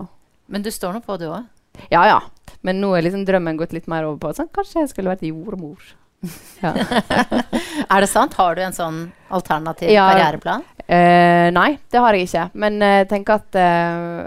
[0.49, 1.47] Men du står nå på, du òg?
[1.93, 2.19] Ja, ja.
[2.65, 5.27] Men nå er liksom drømmen gått litt mer over på sånn, kanskje jeg skulle vært
[5.29, 5.95] jordmor.
[6.59, 6.73] Ja.
[6.75, 8.33] er det sant?
[8.35, 8.97] Har du en sånn
[9.31, 10.65] alternativ ja, karriereplan?
[10.83, 12.43] Eh, nei, det har jeg ikke.
[12.59, 14.25] Men jeg eh, tenker at eh,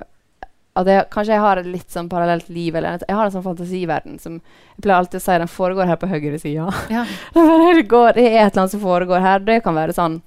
[0.72, 2.76] at jeg, kanskje jeg har et litt sånn parallelt liv.
[2.78, 5.98] Eller jeg har en sånn fantasiverden som jeg pleier alltid å si den foregår her
[6.00, 6.68] på høyre side.
[6.92, 7.02] Ja.
[7.36, 9.42] det, går, det er et eller annet som foregår her.
[9.44, 10.22] Det kan være sånn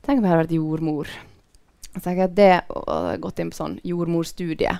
[0.00, 1.10] Tenk om jeg hadde vært jordmor.
[1.92, 4.72] Så jeg har det, og, og gått inn på sånn jordmorstudie.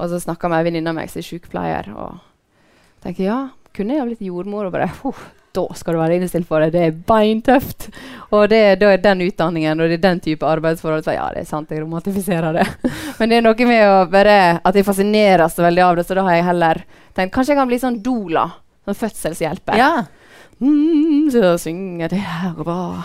[0.00, 1.90] Og så snakka med ei venninne av meg som er sykepleier.
[1.92, 3.36] Og tenker ja,
[3.76, 4.70] kunne jeg ha blitt jordmor?
[4.70, 4.88] Og bare
[5.56, 6.70] da skal du være innstilt på det.
[6.74, 7.88] Det er beintøft.
[8.34, 11.04] Og det, da er den utdanningen og det er den type arbeidsforhold.
[11.06, 12.66] Så ja, det er sant, jeg romantifiserer det.
[13.18, 16.18] Men det er noe med å bare, at jeg fascineres så veldig av det, så
[16.18, 16.82] da har jeg heller
[17.16, 18.46] tenkt kanskje jeg kan bli sånn doula.
[18.86, 19.80] Sånn fødselshjelper.
[19.80, 19.92] Ja.
[20.58, 23.04] Mm, så synger det her og bare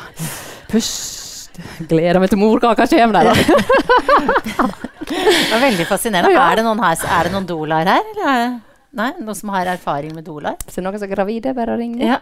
[0.71, 1.21] Pust.
[1.86, 3.34] Gleder meg til morkaka kommer der, da.
[5.10, 6.34] det var veldig fascinerende.
[6.34, 6.47] Ja.
[6.49, 8.08] Er det noen her, er det noen doulaer her?
[8.15, 8.56] Eller?
[8.93, 10.60] Nei, Noen som har erfaring med dolar?
[10.69, 11.95] Så noen som er gravide, bare ring.
[12.01, 12.19] Ja.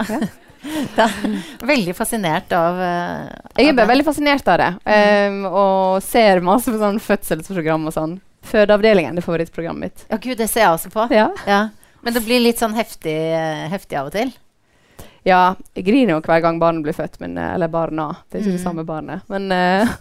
[0.96, 1.08] ja.
[1.72, 4.70] veldig fascinert av, uh, Jeg er bare veldig fascinert av det.
[4.86, 8.16] Um, og ser masse på sånn fødselsprogram og sånn.
[8.48, 10.06] Fødeavdelingen er favorittprogrammet mitt.
[10.08, 11.10] Ja, gud, det ser jeg også på.
[11.14, 11.28] Ja.
[11.50, 11.66] ja.
[12.02, 13.18] Men det blir litt sånn heftig,
[13.70, 14.32] heftig av og til?
[15.28, 17.20] Ja, jeg griner jo hver gang barnet blir født.
[17.22, 18.10] Men, eh, eller barna.
[18.30, 18.58] Det er ikke mm.
[18.58, 19.28] det samme barnet.
[19.30, 19.92] Men uh,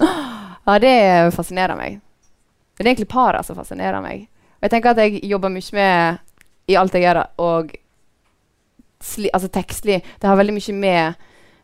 [0.66, 0.94] ja, det
[1.36, 1.98] fascinerer meg.
[2.00, 4.28] Men det er egentlig para som fascinerer meg.
[4.60, 7.72] Og jeg tenker at jeg jobber mye med i alt jeg gjør, og
[9.32, 11.14] altså tekstlig Det har veldig mye med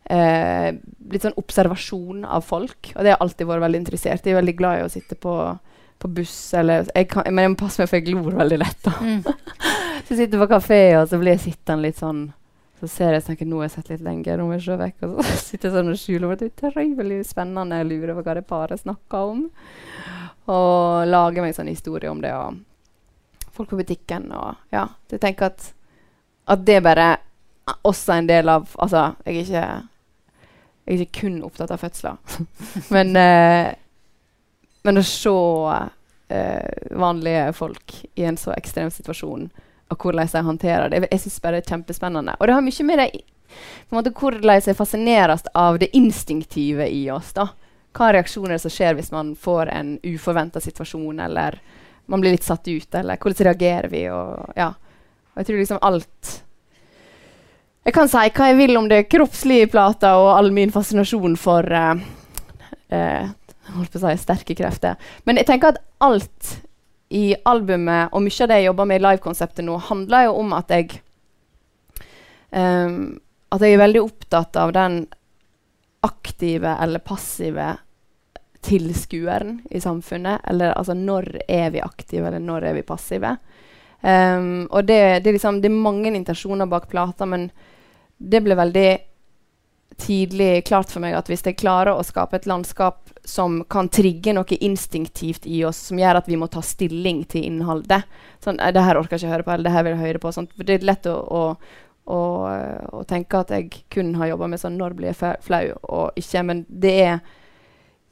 [0.09, 0.71] eh,
[1.13, 2.95] litt sånn observasjon av folk.
[2.95, 4.33] Og det har jeg alltid vært veldig interessert i.
[4.33, 5.35] Jeg er veldig glad i å sitte på,
[6.01, 8.81] på buss eller jeg kan, Men jeg må passe meg, for jeg glor veldig lett.
[8.89, 8.97] da.
[9.05, 9.21] Mm.
[10.07, 12.27] så jeg sitter på kafé, og så blir jeg sittende litt sånn
[12.77, 15.05] så ser jeg tenker, nå har jeg sett litt lenger, nå må jeg se vekk.
[15.07, 16.35] Og så sitter jeg sånn og skjuler.
[16.37, 17.79] Det er utrolig spennende.
[17.81, 19.47] Jeg lurer på hva det paret snakker om.
[20.53, 22.35] Og lager meg en sånn historie om det.
[22.37, 22.61] og
[23.57, 24.89] folk på butikken og Ja.
[25.11, 25.73] Jeg tenker at,
[26.47, 27.17] at det bare
[27.83, 29.67] også er en del av Altså, jeg er ikke,
[30.87, 32.17] jeg er ikke kun opptatt av fødsler.
[32.95, 33.75] men, eh,
[34.87, 35.37] men å se
[36.29, 39.49] eh, vanlige folk i en så ekstrem situasjon,
[39.91, 42.37] og hvordan de håndterer det, jeg, jeg syns bare det er kjempespennende.
[42.39, 43.11] Og det har mye med det
[43.89, 47.33] på en måte hvordan jeg fascineres av det instinktive i oss.
[47.33, 47.49] da.
[47.97, 51.61] Hva reaksjoner som skjer hvis man får en uforventa situasjon, eller
[52.07, 54.05] man blir litt satt ut, eller hvordan reagerer vi?
[54.13, 54.73] Og, ja.
[55.33, 56.35] og jeg tror liksom alt
[57.87, 61.67] Jeg kan si hva jeg vil om det kroppslige plata og all min fascinasjon for
[61.71, 61.99] uh,
[62.91, 63.29] uh,
[63.77, 64.97] holdt på å si sterke krefter.
[65.27, 66.57] Men jeg tenker at alt
[67.15, 70.57] i albumet og mye av det jeg jobber med i livekonseptet nå, handler jo om
[70.57, 70.99] at jeg
[72.51, 73.21] um,
[73.55, 75.05] At jeg er veldig opptatt av den
[76.07, 77.77] aktive eller passive
[78.67, 80.43] tilskueren i samfunnet.
[80.51, 83.37] Eller altså når er vi aktive, eller når er vi passive?
[84.01, 87.49] Um, og det, det, er liksom, det, er mange intensjoner bak plata, men
[88.17, 88.91] det ble veldig
[89.97, 94.35] tidlig klart for meg at hvis jeg klarer å skape et landskap som kan trigge
[94.37, 98.05] noe instinktivt i oss, som gjør at vi må ta stilling til innholdet
[98.45, 100.33] sånn, 'Det her orker jeg ikke høre på', eller 'det her vil jeg høre på'.
[100.33, 100.51] Sånt.
[100.59, 101.43] Det er lett å, å,
[102.07, 102.21] å,
[102.93, 106.45] å tenke at jeg kun har jobba med sånn 'når blir jeg flau', og ikke.
[106.45, 107.21] Men det er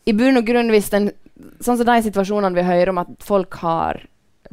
[0.05, 3.57] i bunn og grunn hvis den Sånn som de situasjonene vi hører om at folk
[3.59, 3.99] har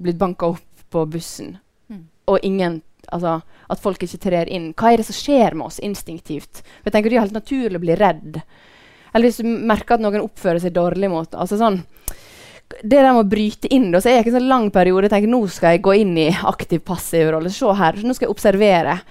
[0.01, 1.51] blitt banka opp på bussen,
[1.93, 1.99] mm.
[2.25, 2.79] og ingen
[3.13, 3.35] altså,
[3.71, 4.71] at folk ikke trer inn.
[4.73, 6.63] Hva er det som skjer med oss instinktivt?
[6.81, 8.41] Jeg tenker Det er helt naturlig å bli redd.
[9.13, 11.81] Eller hvis du merker at noen oppfører seg dårlig mot altså sånn,
[12.71, 15.05] Det der med å bryte inn da, så er jeg ikke en sånn lang periode.
[15.05, 17.51] Jeg tenker Nå skal jeg gå inn i aktiv-passiv rolle.
[17.51, 17.99] Se her.
[17.99, 19.01] Nå skal jeg observere.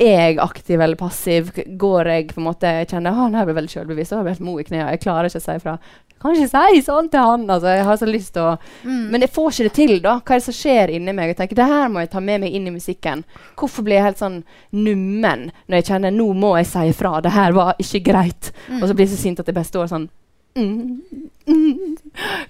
[0.00, 1.52] Er jeg aktiv eller passiv?
[1.78, 4.12] Går jeg på en måte Jeg kjenner at jeg blir veldig selvbevisst.
[4.12, 4.90] og helt mo i knærne.
[4.90, 5.78] Jeg klarer ikke å si ifra.
[6.24, 7.44] Kan ikke si sånn til han.
[7.50, 9.10] Altså, jeg har så lyst til å Mm.
[9.10, 10.20] Men jeg får ikke det til, da.
[10.20, 11.28] Hva er det som skjer inni meg?
[11.28, 13.24] Jeg tenker, det her må jeg ta med meg inn i musikken.
[13.56, 17.20] Hvorfor blir jeg helt sånn nummen når jeg kjenner nå må jeg si ifra?
[17.20, 18.52] Det her var ikke greit.
[18.68, 18.82] Mm.
[18.82, 20.08] Og så blir jeg så sint at jeg bare står sånn
[20.56, 21.00] mm,
[21.46, 21.96] mm,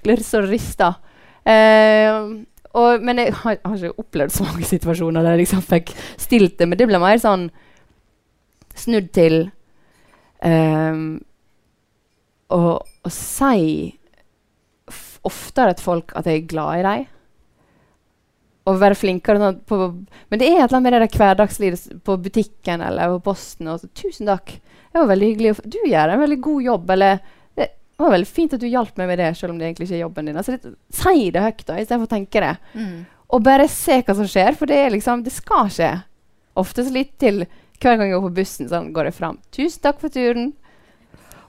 [0.02, 0.94] Blir så rista.
[1.44, 2.20] Eh,
[2.74, 6.58] og, men jeg har, har ikke opplevd så mange situasjoner der jeg liksom fikk stilt
[6.58, 6.68] det.
[6.68, 7.48] Men det ble mer sånn
[8.74, 9.44] snudd til
[10.42, 11.04] um,
[12.50, 13.94] å, å si
[15.24, 17.06] oftere til folk at jeg er glad i dem.
[18.64, 19.78] Og være flinkere sånn på,
[20.32, 23.68] Men det er et eller annet med det hverdagslivet på butikken eller på posten.
[23.68, 24.56] Og så, 'Tusen takk.
[24.90, 25.56] Det var veldig hyggelig.
[25.68, 27.20] Du gjør en veldig god jobb.' Eller
[27.94, 29.96] 'Det var veldig fint at du hjalp meg med det, selv om det egentlig ikke
[29.96, 32.56] er jobben din.' Altså, det, si det høyt, da, istedenfor å tenke det.
[32.74, 33.06] Mm.
[33.30, 35.92] Og bare se hva som skjer, for det er liksom Det skal skje.
[36.56, 37.46] Ofte så litt til
[37.80, 39.38] hver gang jeg går på bussen, sånn går jeg fram.
[39.50, 40.52] 'Tusen takk for turen.'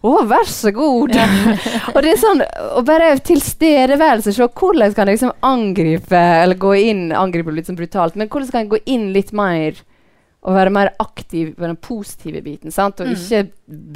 [0.06, 1.16] Å, vær så god!
[1.96, 2.44] og det er sånn
[2.78, 4.36] å bare tilstedeværelse.
[4.36, 8.52] Se hvordan kan jeg liksom angripe Eller gå inn Angripe litt sånn brutalt, men hvordan
[8.52, 9.80] kan jeg gå inn litt mer
[10.46, 12.72] og være mer aktiv på den positive biten?
[12.72, 13.00] sant?
[13.02, 13.16] Og Mm.
[13.16, 13.40] ikke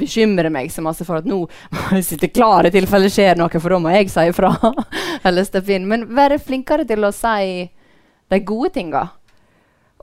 [0.00, 3.38] bekymre meg så masse for at nå må jeg sitte klar i tilfelle det skjer
[3.38, 4.50] noe, for da må jeg si ifra.
[5.24, 5.86] eller steppe inn.
[5.86, 7.70] Men være flinkere til å si
[8.30, 9.04] de gode tinga.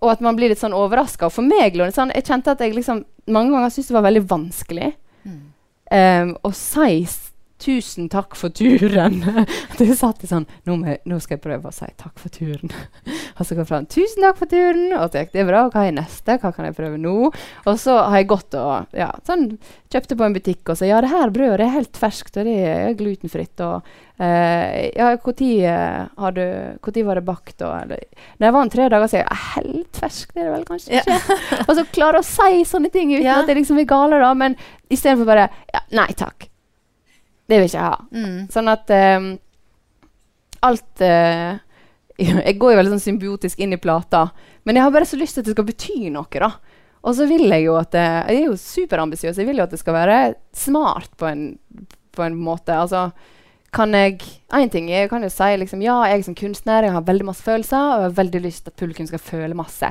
[0.02, 1.30] Og at man blir litt sånn overraska.
[1.34, 4.28] For meg Lone, sånn, jeg kjente at jeg liksom mange ganger syntes det var veldig
[4.30, 4.94] vanskelig
[5.28, 5.40] Mm.
[5.92, 7.04] um, å si
[7.58, 9.24] 'tusen takk for turen'.
[9.80, 12.74] det satt i sånn nå, med, 'Nå skal jeg prøve å si takk for turen'.
[13.38, 14.94] og så kom jeg fram 'Tusen takk for turen'.
[14.98, 15.66] Og så gikk det bra.
[15.74, 16.38] Hva er neste?
[16.42, 17.32] Hva kan jeg prøve nå?
[17.66, 19.58] Og så har jeg gått og ja, sånn,
[19.94, 22.58] kjøpte på en butikk og sa 'Ja, det her brødet er helt ferskt, og det
[22.62, 23.64] er glutenfritt'.
[23.66, 23.82] Og
[24.20, 25.18] eh, 'Ja, når
[26.18, 26.32] har
[27.08, 28.04] var det bakt?' Og, eller,
[28.46, 31.02] jeg var en tre dager siden, jeg, helt ferskt det er det vel kanskje Ja.
[31.02, 31.64] ikke?
[31.70, 33.40] og så klare å si sånne ting uten Ja.
[33.42, 34.34] at det liksom er gale, da.
[34.34, 34.56] Men
[34.90, 36.50] istedenfor bare ja, 'Nei takk'.
[37.48, 38.00] Det vil jeg ikke ha.
[38.12, 38.40] Mm.
[38.52, 39.30] Sånn at um,
[40.68, 41.60] alt uh,
[42.18, 44.28] Jeg går jo veldig sånn symbiotisk inn i plata,
[44.66, 46.50] men jeg har bare så lyst til at det skal bety noe, da.
[47.08, 49.38] Og så vil jeg jo at det, Jeg er jo superambisiøs.
[49.38, 50.18] Jeg vil jo at det skal være
[50.58, 51.44] smart på en,
[52.12, 52.74] på en måte.
[52.74, 53.12] Altså
[53.78, 54.20] kan jeg
[54.56, 57.44] En ting jeg kan jo si liksom, ja, jeg som kunstner jeg har veldig masse
[57.44, 59.90] følelser, og jeg har veldig lyst til at publikum skal føle masse.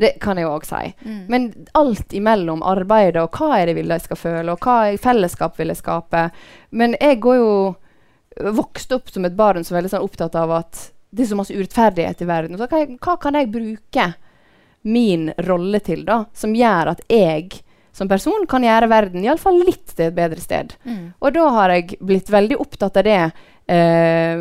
[0.00, 0.80] Det kan jeg òg si.
[1.04, 1.18] Mm.
[1.28, 1.44] Men
[1.76, 5.02] alt imellom arbeidet og hva er det jeg vil de skal føle, og hva er
[5.02, 6.22] fellesskap vil jeg skape.
[6.72, 7.52] Men jeg går jo
[8.56, 11.38] vokste opp som et barn som er veldig sånn opptatt av at det er så
[11.38, 12.56] masse urettferdighet i verden.
[12.56, 14.10] Så hva, hva kan jeg bruke
[14.88, 17.60] min rolle til, da, som gjør at jeg
[17.98, 20.74] som person kan gjøre verden iallfall litt til et bedre sted?
[20.86, 21.14] Mm.
[21.18, 23.22] Og da har jeg blitt veldig opptatt av det.
[23.68, 24.38] Eh,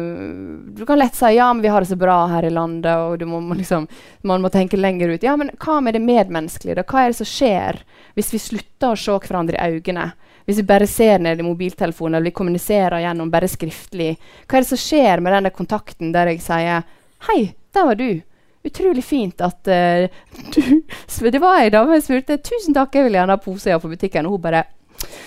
[0.77, 3.17] du kan lett si ja, men vi har det så bra her i landet, og
[3.19, 3.89] du må, liksom,
[4.21, 5.25] man må tenke lenger ut.
[5.25, 6.77] Ja, men hva med det medmenneskelige?
[6.79, 6.85] da?
[6.87, 7.81] Hva er det som skjer
[8.15, 10.11] hvis vi slutter å se hverandre i øynene?
[10.47, 14.13] Hvis vi bare ser ned i mobiltelefonen eller vi kommuniserer gjennom bare skriftlig?
[14.47, 16.87] Hva er det som skjer med den kontakten der jeg sier
[17.27, 18.21] 'Hei, der var du'.
[18.67, 20.07] Utrolig fint at uh,
[20.53, 20.61] du
[21.31, 24.27] Det var ei dame som spurte 'Tusen takk, jeg vil gjerne ha pose på butikken',
[24.27, 24.65] og hun bare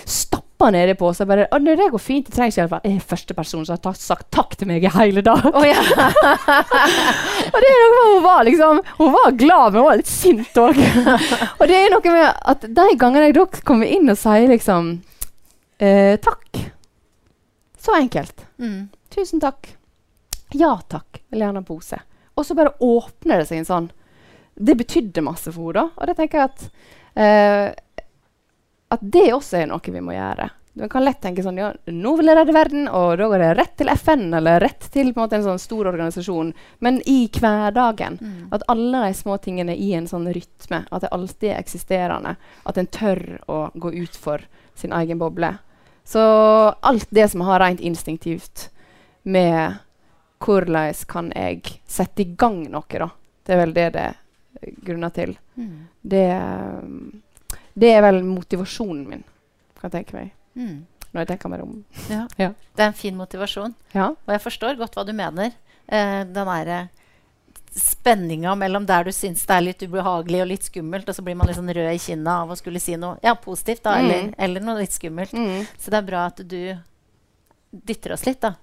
[0.05, 1.29] stappa ned i posen.
[1.29, 4.01] Bare, «Å, 'Det går fint, det trengs ikke Jeg er første person som har tatt,
[4.01, 5.47] sagt takk til meg i hele dag'.
[5.55, 5.79] Oh, ja.
[7.53, 10.11] Og det er noe med hun var liksom Hun var glad, men hun var litt
[10.11, 10.77] sint òg.
[11.61, 14.93] og det er noe med at de gangene jeg da kommer inn og sier liksom
[15.79, 16.61] eh, takk
[17.81, 18.45] Så enkelt.
[18.61, 18.91] Mm.
[19.11, 19.73] Tusen takk.
[20.53, 21.23] Ja takk.
[21.31, 21.99] Vil gjerne ha pose.
[22.41, 23.91] Og så bare åpner det seg en sånn
[24.57, 25.93] Det betydde masse for henne.
[25.97, 26.65] Og det tenker jeg at
[27.21, 27.69] eh,
[28.91, 30.49] at det også er noe vi må gjøre.
[30.81, 33.51] Du kan lett tenke sånn ja, nå vil jeg redde verden, og da går det
[33.59, 36.53] rett til FN eller rett til en måte en sånn stor organisasjon.
[36.83, 38.19] Men i hverdagen.
[38.21, 38.45] Mm.
[38.55, 42.37] At alle de små tingene i en sånn rytme, at det alltid er eksisterende.
[42.67, 44.47] At en tør å gå ut for
[44.79, 45.53] sin egen boble.
[46.07, 46.23] Så
[46.81, 48.71] alt det som har rent instinktivt
[49.23, 49.83] med
[50.41, 53.11] hvordan kan jeg sette i gang noe, da.
[53.47, 55.35] Det er vel det det er grunner til.
[55.57, 55.75] Mm.
[56.03, 56.27] Det,
[56.83, 57.23] um,
[57.75, 59.25] det er vel motivasjonen min,
[59.81, 60.31] kan jeg tenke meg.
[60.57, 60.79] Mm.
[61.11, 61.77] Når jeg tenker meg om.
[62.11, 62.23] Ja.
[62.39, 62.53] Ja.
[62.77, 63.75] Det er en fin motivasjon.
[63.95, 64.11] Ja.
[64.15, 65.53] Og jeg forstår godt hva du mener.
[65.91, 66.89] Eh, den derre
[67.75, 71.37] spenninga mellom der du syns det er litt ubehagelig og litt skummelt, og så blir
[71.39, 74.25] man litt sånn rød i kinna av å skulle si noe ja, positivt, da, eller,
[74.29, 74.35] Mm.
[74.39, 75.33] eller noe litt skummelt.
[75.33, 75.67] Mm.
[75.79, 76.77] Så det er bra at du
[77.71, 78.55] dytter oss litt, da.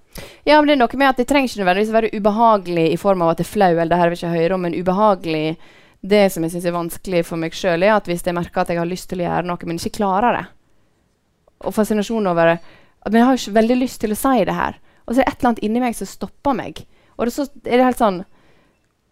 [0.44, 3.24] Ja, men det er noe med at det trenger ikke nødvendigvis være ubehagelig i form
[3.24, 5.44] av at det er flau, eller det her vil ikke høre om, men ubehagelig
[6.08, 8.74] det som jeg syns er vanskelig for meg sjøl, er at hvis jeg merker at
[8.74, 10.46] jeg har lyst til å gjøre noe, men ikke klarer det
[11.66, 12.74] Og fascinasjonen over at
[13.08, 14.80] Men jeg har jo ikke veldig lyst til å si det her.
[15.08, 16.82] Og så er det et eller annet inni meg som stopper meg.
[17.16, 18.18] Og det så er det helt sånn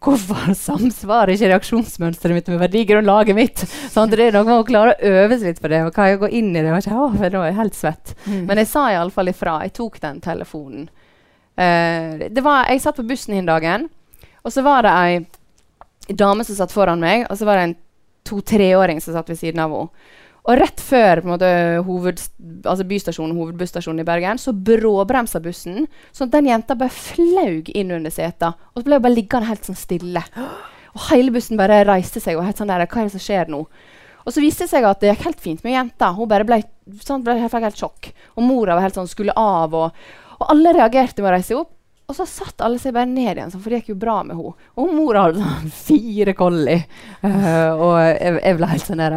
[0.04, 3.62] Hvorfor samsvarer ikke reaksjonsmønsteret mitt med verdigrunnlaget mitt?
[3.92, 5.80] Sånn, det er noe med å klare å øve seg litt på det.
[5.86, 6.68] og kan jeg gå inn i det?
[6.68, 8.12] Og ikke, å, nå er jeg helt svett.
[8.26, 8.42] Mm.
[8.50, 9.56] Men jeg sa iallfall ifra.
[9.64, 10.86] Jeg tok den telefonen.
[11.56, 13.88] Uh, det var, jeg satt på bussen den dagen,
[14.44, 17.76] og så var det ei dame som satt foran meg, og så var det en
[18.28, 20.12] to-treåring som satt ved siden av henne.
[20.46, 21.48] Og rett før måte,
[21.86, 22.20] hoved,
[22.62, 27.90] altså bystasjonen, hovedbusstasjonen i Bergen, så bråbremsa bussen, sånn at den jenta bare flaug inn
[27.96, 28.54] under setet.
[28.74, 30.22] Og så ble hun bare liggende helt sånn stille.
[30.94, 32.38] Og hele bussen bare reiste seg.
[32.38, 33.64] og helt sånn der, Hva er det som skjer nå?
[34.26, 36.12] Og så viste det seg at det gikk helt fint med jenta.
[36.14, 36.62] Hun bare ble,
[37.02, 38.10] sånn, ble helt, helt sjokk.
[38.34, 39.74] Og mora var helt sånn, skulle av.
[39.74, 40.06] Og,
[40.38, 41.75] og alle reagerte med å reise opp.
[42.06, 44.52] Og så satt alle seg bare ned igjen, for det gikk jo bra med henne.
[44.78, 46.84] Og mora hadde sånn fire collie.
[47.18, 49.16] Uh, og jeg, jeg, ble helt sånn der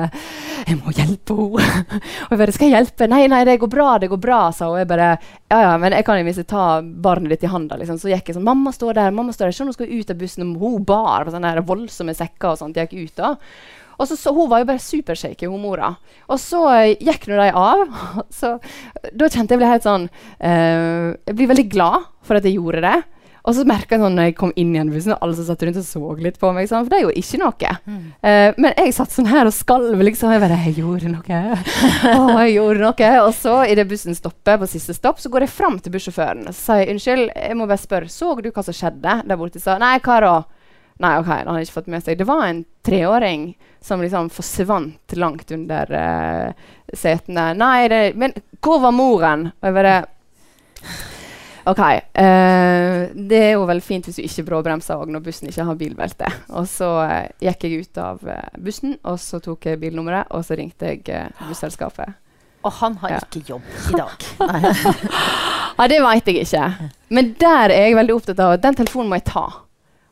[0.66, 1.68] Jeg må hjelpe henne.
[2.26, 4.72] og jeg bare 'Skal jeg hjelpe?' 'Nei, nei, det går bra, det går bra', sa
[4.72, 4.74] hun.
[4.74, 7.78] Og jeg bare 'Ja, ja, men jeg kan jo visst ta barnet ditt i handa',
[7.78, 8.02] liksom.
[8.02, 9.60] Så gikk jeg sånn 'Mamma står der, mamma står der'.
[9.60, 12.76] Så hun skal ut av bussen, og hun bar på sånne voldsomme sekker og sånt.
[12.76, 13.36] Jeg gikk ut da.
[14.00, 15.94] Og så, så, Hun var jo bare supershaky, hun mora.
[16.32, 17.86] Og så uh, gikk nå de av.
[18.40, 18.56] så
[19.12, 22.86] Da kjente jeg ble helt sånn uh, Jeg blir veldig glad for at jeg gjorde
[22.86, 22.98] det.
[23.48, 25.64] Og så merka jeg sånn når jeg kom inn igjen bussen, og alle som satt
[25.66, 26.68] rundt og så litt på meg.
[26.70, 27.72] Sånn, for det er jo ikke noe.
[27.88, 28.04] Mm.
[28.22, 30.34] Uh, men jeg satt sånn her og skalv, liksom.
[30.36, 31.40] Jeg bare Jeg gjorde noe.
[32.14, 33.10] oh, jeg gjorde noe.
[33.24, 36.58] Og så, idet bussen stopper på siste stopp, så går jeg fram til bussjåføren og
[36.58, 39.64] sier unnskyld, jeg må bare spørre, så du hva som skjedde der borte?
[39.64, 40.36] Så nei, hva da?
[41.00, 42.18] Nei, OK, han hadde ikke fått med seg.
[42.20, 47.54] Det var en treåring som liksom forsvant langt under uh, setene.
[47.56, 49.46] Nei, det, men hvor var moren?
[49.62, 49.94] Og jeg bare
[51.72, 51.80] OK.
[51.80, 55.80] Uh, det er jo veldig fint hvis du ikke bråbremser òg når bussen ikke har
[55.80, 56.34] bilbelte.
[56.52, 57.16] Og så uh,
[57.48, 58.20] gikk jeg ut av
[58.60, 62.12] bussen, og så tok jeg bilnummeret, og så ringte jeg busselskapet.
[62.68, 63.24] Og han har ja.
[63.24, 64.28] ikke jobb i dag.
[65.80, 66.92] ja, det veit jeg ikke.
[67.16, 69.48] Men der er jeg veldig opptatt av at den telefonen må jeg ta.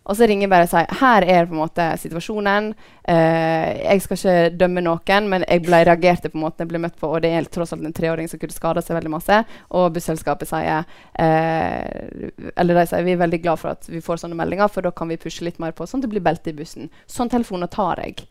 [0.08, 2.70] Og så ringer jeg bare og sier her er på en måte situasjonen.
[3.04, 6.96] Eh, jeg skal ikke dømme noen, men jeg ble reagerte på måten jeg ble møtt
[7.00, 7.10] på.
[7.12, 9.42] Og det er tross alt en treåring som kunne skada seg veldig masse.
[9.76, 10.88] Og busselskapet sier
[11.20, 14.88] eh, Eller de sier vi er veldig glad for at vi får sånne meldinger, for
[14.88, 16.88] da kan vi pushe litt mer på, sånn at det blir belte i bussen.
[17.12, 18.24] Sånn telefoner tar jeg.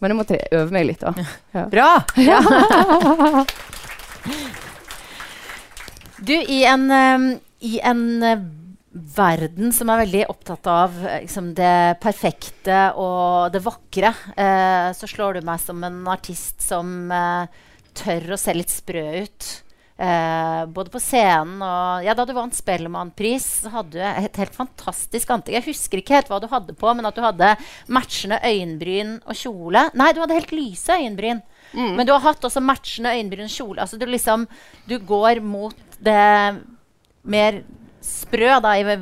[0.00, 1.12] Men jeg måtte øve meg litt, da.
[1.52, 1.66] Ja.
[1.74, 1.90] Bra!
[2.16, 2.40] Ja.
[6.28, 7.28] du, i en, um,
[7.60, 8.38] i en uh,
[8.90, 15.38] verden som er veldig opptatt av liksom, det perfekte og det vakre, eh, så slår
[15.38, 17.60] du meg som en artist som eh,
[17.94, 19.50] tør å se litt sprø ut.
[20.00, 25.30] Eh, både på scenen og ja, Da du vant Spellemannpris, hadde du et helt fantastisk
[25.34, 25.58] antrekk.
[25.58, 27.52] Jeg husker ikke helt hva du hadde på, men at du hadde
[27.92, 29.84] matchende øyenbryn og kjole.
[29.94, 31.42] Nei, du hadde helt lyse øyenbryn.
[31.76, 31.92] Mm.
[32.00, 33.84] Men du har hatt også matchende øyenbryn og kjole.
[33.84, 34.48] Altså, du, liksom,
[34.88, 36.24] du går mot det
[37.28, 37.60] mer
[38.10, 38.98] sprø, da, i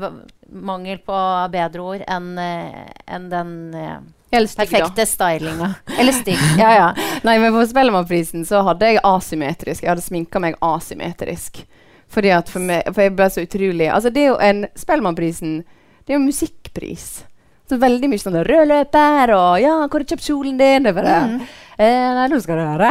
[0.49, 1.17] mangel på
[1.53, 3.99] bedre ord, enn eh, en den uh,
[4.31, 5.73] perfekte stylinga.
[5.99, 6.41] Eller stygg.
[6.59, 6.89] ja, ja.
[7.27, 9.85] Nei, men på Spellemannprisen så hadde jeg asymmetrisk.
[9.85, 11.65] Jeg hadde sminka meg asymmetrisk.
[12.09, 15.59] Fordi at for, meg, for jeg ble så utrolig Altså, det er jo en Spellemannprisen
[16.07, 17.09] Det er jo musikkpris.
[17.69, 20.95] Så veldig mye sånn rød løper og 'Ja, hvor har du kjøpt kjolen din?' Det
[20.97, 21.43] bare, mm.
[21.79, 22.89] Eh, nå skal du høre.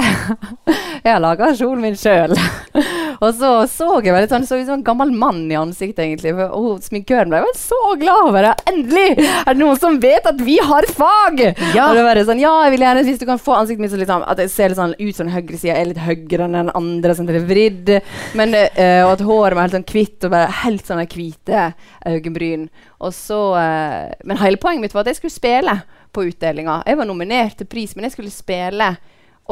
[1.04, 2.32] jeg har laga kjolen min sjøl.
[3.24, 6.32] og så så jeg veldig sånn, så ut som en gammel mann i ansiktet, egentlig.
[6.56, 8.54] Og sminkøren ble så glad over det.
[8.72, 11.44] Endelig er det noen som vet at vi har fag!
[11.76, 11.90] Ja.
[11.90, 14.00] Og det var sånn, ja, jeg vil gjerne, Hvis du kan få ansiktet mitt så
[14.00, 16.48] litt sånn, at jeg ser litt sånn ut som den høyre sida er litt høyere
[16.48, 17.94] enn den andre, sånn at det er vridd.
[18.40, 21.72] Men, uh, og at håret var helt sånn hvitt, og bare helt sånne hvite
[22.08, 22.70] øyenbryn.
[22.98, 25.76] Så, uh, men hele poenget mitt var at jeg skulle spille
[26.12, 26.82] på utdelinga.
[26.86, 28.90] Jeg var nominert til pris, men jeg skulle spille.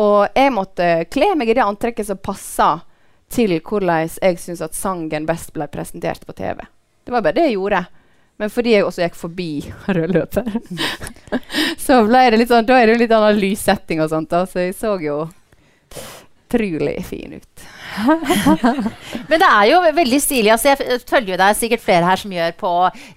[0.02, 2.72] Og jeg måtte kle meg i det antrekket som passa
[3.32, 6.66] til hvordan jeg syns at sangen best ble presentert på TV.
[7.06, 7.86] Det var bare det jeg gjorde.
[8.42, 9.50] Men fordi jeg også gikk forbi
[9.96, 10.50] rød løper,
[11.86, 14.32] så ble det litt sånn, da er det jo litt annen lyssetting og sånt.
[14.34, 15.22] Da, så jeg så jo
[16.46, 17.64] utrolig fin ut.
[19.30, 20.52] Men det er jo veldig stilig.
[20.54, 22.72] Altså, jeg følger jo deg sikkert flere her som gjør på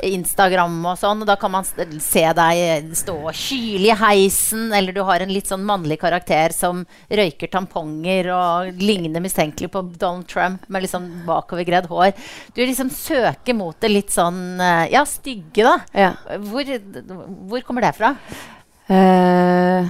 [0.08, 1.22] Instagram og sånn.
[1.24, 5.32] Og da kan man se deg stå og kyle i heisen, eller du har en
[5.32, 10.94] litt sånn mannlig karakter som røyker tamponger og ligner mistenkelig på Donald Trump med litt
[10.94, 12.14] sånn bakovergredd hår.
[12.54, 15.76] Du liksom søker mot det litt sånn eh, ja, stygge, da.
[15.92, 16.12] Ja.
[16.48, 16.74] Hvor,
[17.48, 18.14] hvor, kommer det fra?
[18.88, 19.88] Uh,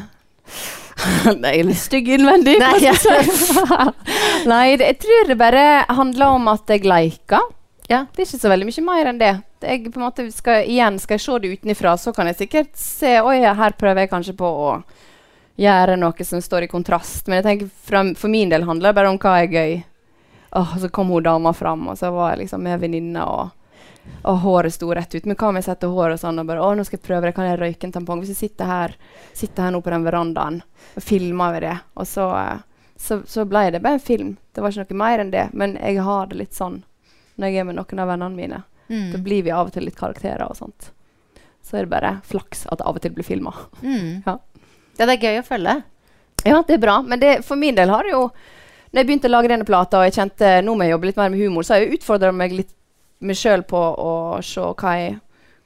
[1.42, 2.56] Nei, jeg er litt stygg innvendig.
[2.60, 2.78] Nei,
[4.52, 7.44] Nei det, jeg tror det bare handler om at jeg liker.
[7.88, 8.04] Ja.
[8.12, 9.34] Det er ikke så veldig mye mer enn det.
[9.64, 12.74] jeg på en måte skal, igjen skal jeg se det utenfra, så kan jeg sikkert
[12.76, 14.72] se Oi, her prøver jeg kanskje på å
[15.58, 17.26] gjøre noe som står i kontrast.
[17.26, 19.78] Men jeg tenker fra, for min del handler det bare om hva er gøy.
[20.58, 23.57] Åh, så kom hun dama fram, og så var jeg liksom med venninna, og,
[24.22, 25.26] og, håret sto rett ut.
[25.26, 27.28] Men hva om jeg setter håret og sånn og bare Å, nå skal jeg prøve
[27.28, 27.34] det.
[27.36, 28.22] Kan jeg røyke en tampong?
[28.22, 28.96] Hvis jeg sitter her,
[29.36, 30.60] sitter her nå på den verandaen,
[30.94, 32.28] og filmer vi det, og så,
[32.96, 34.36] så, så ble det bare en film.
[34.52, 35.48] Det var ikke noe mer enn det.
[35.52, 36.82] Men jeg har det litt sånn
[37.38, 38.62] når jeg er med noen av vennene mine.
[38.88, 39.10] Mm.
[39.12, 40.90] Da blir vi av og til litt karakterer og sånt.
[41.62, 43.54] Så er det bare flaks at det av og til blir filma.
[43.82, 44.22] Mm.
[44.26, 44.38] Ja.
[44.98, 45.06] ja.
[45.06, 45.76] det er gøy å følge.
[46.46, 47.00] Ja, det er bra.
[47.02, 48.28] Men det, for min del har det jo
[48.88, 51.18] Når jeg begynte å lage denne plata, og jeg kjente nå må jeg jobbe litt
[51.20, 52.70] mer med humor, så har jeg utfordra meg litt
[53.20, 54.12] meg sjøl på å
[54.44, 55.18] se hva jeg,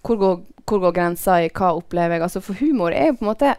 [0.03, 0.39] hvor, går,
[0.69, 2.27] hvor går grensa i hva opplever jeg.
[2.27, 3.55] Altså, for humor er jo på en måte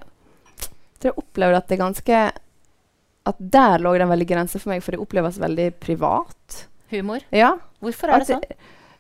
[1.04, 2.20] Jeg opplever at det er ganske
[3.28, 6.64] At der lå det en veldig grense for meg, for det oppleves veldig privat.
[6.92, 7.24] Humor?
[7.32, 7.56] Ja.
[7.84, 8.48] Hvorfor er det sånn?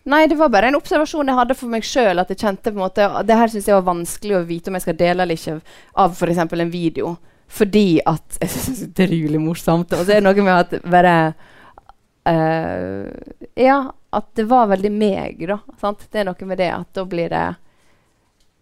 [0.04, 2.20] Nei, det var bare en observasjon jeg hadde for meg sjøl.
[2.20, 4.78] At jeg kjente på en måte Det her syns jeg var vanskelig å vite om
[4.78, 5.60] jeg skal dele eller ikke
[6.04, 6.41] av f.eks.
[6.44, 7.16] en video.
[7.54, 9.96] Fordi at Jeg syns det er utrolig morsomt.
[9.96, 11.18] Og så er det noe med at bare
[12.30, 13.09] uh,
[13.59, 13.78] Ja,
[14.13, 15.59] at det var veldig meg, da.
[15.82, 16.05] Sant?
[16.11, 17.45] Det er noe med det at da blir det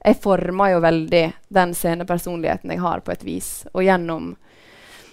[0.01, 3.51] Jeg former jo veldig den scenepersonligheten jeg har, på et vis.
[3.73, 4.35] Og gjennom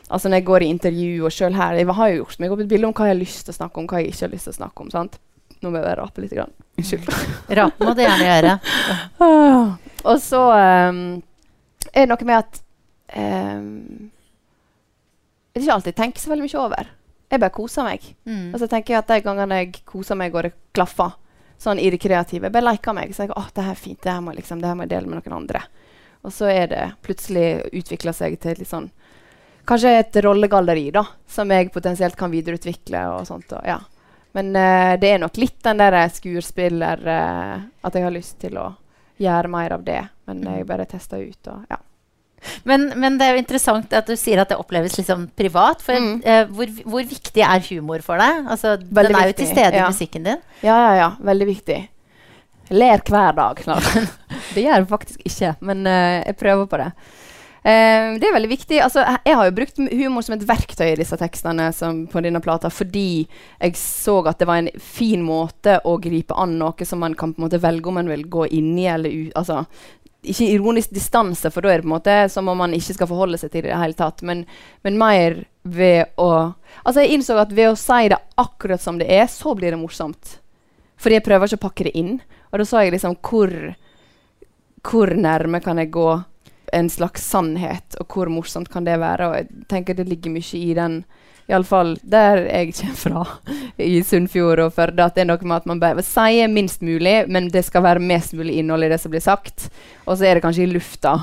[0.09, 2.61] Altså Når jeg går i intervju og sjøl her Jeg har jo gjort meg opp
[2.65, 4.33] et bilde om hva jeg har lyst til å snakke om, hva jeg ikke har
[4.33, 4.93] lyst til å snakke om.
[4.95, 5.19] sant?
[5.59, 6.35] Nå må jeg bare rape litt.
[6.39, 6.53] Grann.
[6.79, 7.09] Unnskyld.
[7.59, 8.53] Rape må du gjerne gjøre.
[10.05, 11.01] og så um,
[11.91, 12.61] er det noe med at
[13.19, 14.11] um,
[15.55, 16.93] Jeg ikke alltid tenker så veldig mye over.
[17.29, 18.05] Jeg bare koser meg.
[18.25, 18.53] Mm.
[18.55, 21.17] Og så tenker jeg at de gangene jeg koser meg og det klaffer,
[21.61, 23.13] sånn i det kreative, jeg bare leker meg.
[23.15, 24.95] Så jeg, å, det her er fint, det her, må, liksom, det her må jeg
[24.95, 25.65] dele med noen andre.
[26.27, 28.89] Og så er det plutselig utvikla seg til litt sånn
[29.69, 33.03] Kanskje et rollegalleri da, som jeg potensielt kan videreutvikle.
[33.13, 33.51] og sånt.
[33.53, 33.77] Og, ja.
[34.33, 38.57] Men uh, det er nok litt den der skuespiller uh, At jeg har lyst til
[38.57, 38.71] å
[39.21, 40.01] gjøre mer av det.
[40.25, 40.71] Men jeg mm.
[40.71, 41.53] bare tester ut.
[41.53, 41.83] og ja.
[42.69, 45.83] Men, men, det er jo interessant at du sier at det oppleves liksom privat.
[45.85, 46.17] For mm.
[46.23, 48.43] eh, hvor, hvor, viktig er humor for deg?
[48.49, 49.87] Altså, den er jo til stede ja.
[49.87, 50.43] i musikken din.
[50.63, 51.13] Ja, ja, ja.
[51.31, 51.79] Veldig viktig.
[52.69, 53.63] Jeg ler hver dag.
[54.55, 56.91] det gjør jeg faktisk ikke, men uh, jeg prøver på det.
[57.59, 58.81] Uh, det er veldig viktig.
[58.85, 62.43] Altså, jeg har jo brukt humor som et verktøy i disse tekstene som, på denne
[62.45, 67.01] plata fordi jeg så at det var en fin måte å gripe an noe som
[67.03, 69.33] man kan på en måte velge om man vil gå inn i eller ut.
[69.41, 69.65] Altså,
[70.27, 73.11] ikke ironisk distanse, for da er det på en måte som om man ikke skal
[73.11, 74.45] forholde seg til det i det hele tatt, men,
[74.83, 76.55] men, mer ved å
[76.85, 79.81] Altså, jeg innså at ved å si det akkurat som det er, så blir det
[79.81, 80.39] morsomt.
[80.99, 82.19] Fordi jeg prøver ikke å pakke det inn.
[82.51, 83.53] Og da så jeg liksom hvor
[84.89, 86.09] Hvor nærme kan jeg gå
[86.73, 89.29] en slags sannhet, og hvor morsomt kan det være?
[89.29, 91.03] Og jeg tenker det ligger mye i den
[91.49, 93.23] Iallfall der jeg kommer fra,
[93.81, 97.23] i Sunnfjord og Førde, at det er noe med at man bare sier minst mulig,
[97.29, 99.71] men det skal være mest mulig innhold i det som blir sagt.
[100.07, 101.17] Og så er det kanskje i lufta.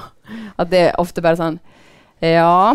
[0.58, 1.60] At det er ofte bare sånn
[2.24, 2.74] Ja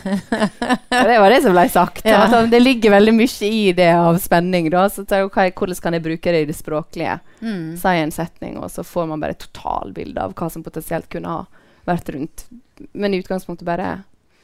[0.88, 2.04] det var det som ble sagt.
[2.06, 2.22] Ja.
[2.24, 4.70] Altså, det ligger veldig mye i det av spenning.
[4.72, 4.86] Da.
[4.92, 7.18] Så okay, hvordan kan jeg bruke det i det språklige?
[7.42, 7.76] Mm.
[7.80, 11.34] Si en setning, og så får man bare et totalbilde av hva som potensielt kunne
[11.34, 12.46] ha vært rundt.
[12.92, 13.98] Men i utgangspunktet bare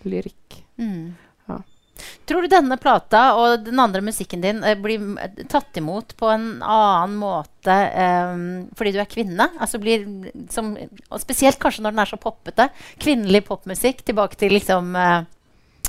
[0.06, 0.60] lyrikk.
[0.80, 1.14] Mm.
[2.26, 5.03] Tror du denne plata og den andre musikken din eh, blir
[5.51, 8.34] tatt imot på en annen måte eh,
[8.78, 9.49] fordi du er kvinne?
[9.62, 10.05] Altså blir,
[10.53, 10.74] som,
[11.09, 12.68] og spesielt kanskje når den er så poppete.
[13.03, 14.05] Kvinnelig popmusikk.
[14.07, 15.20] Tilbake til liksom eh,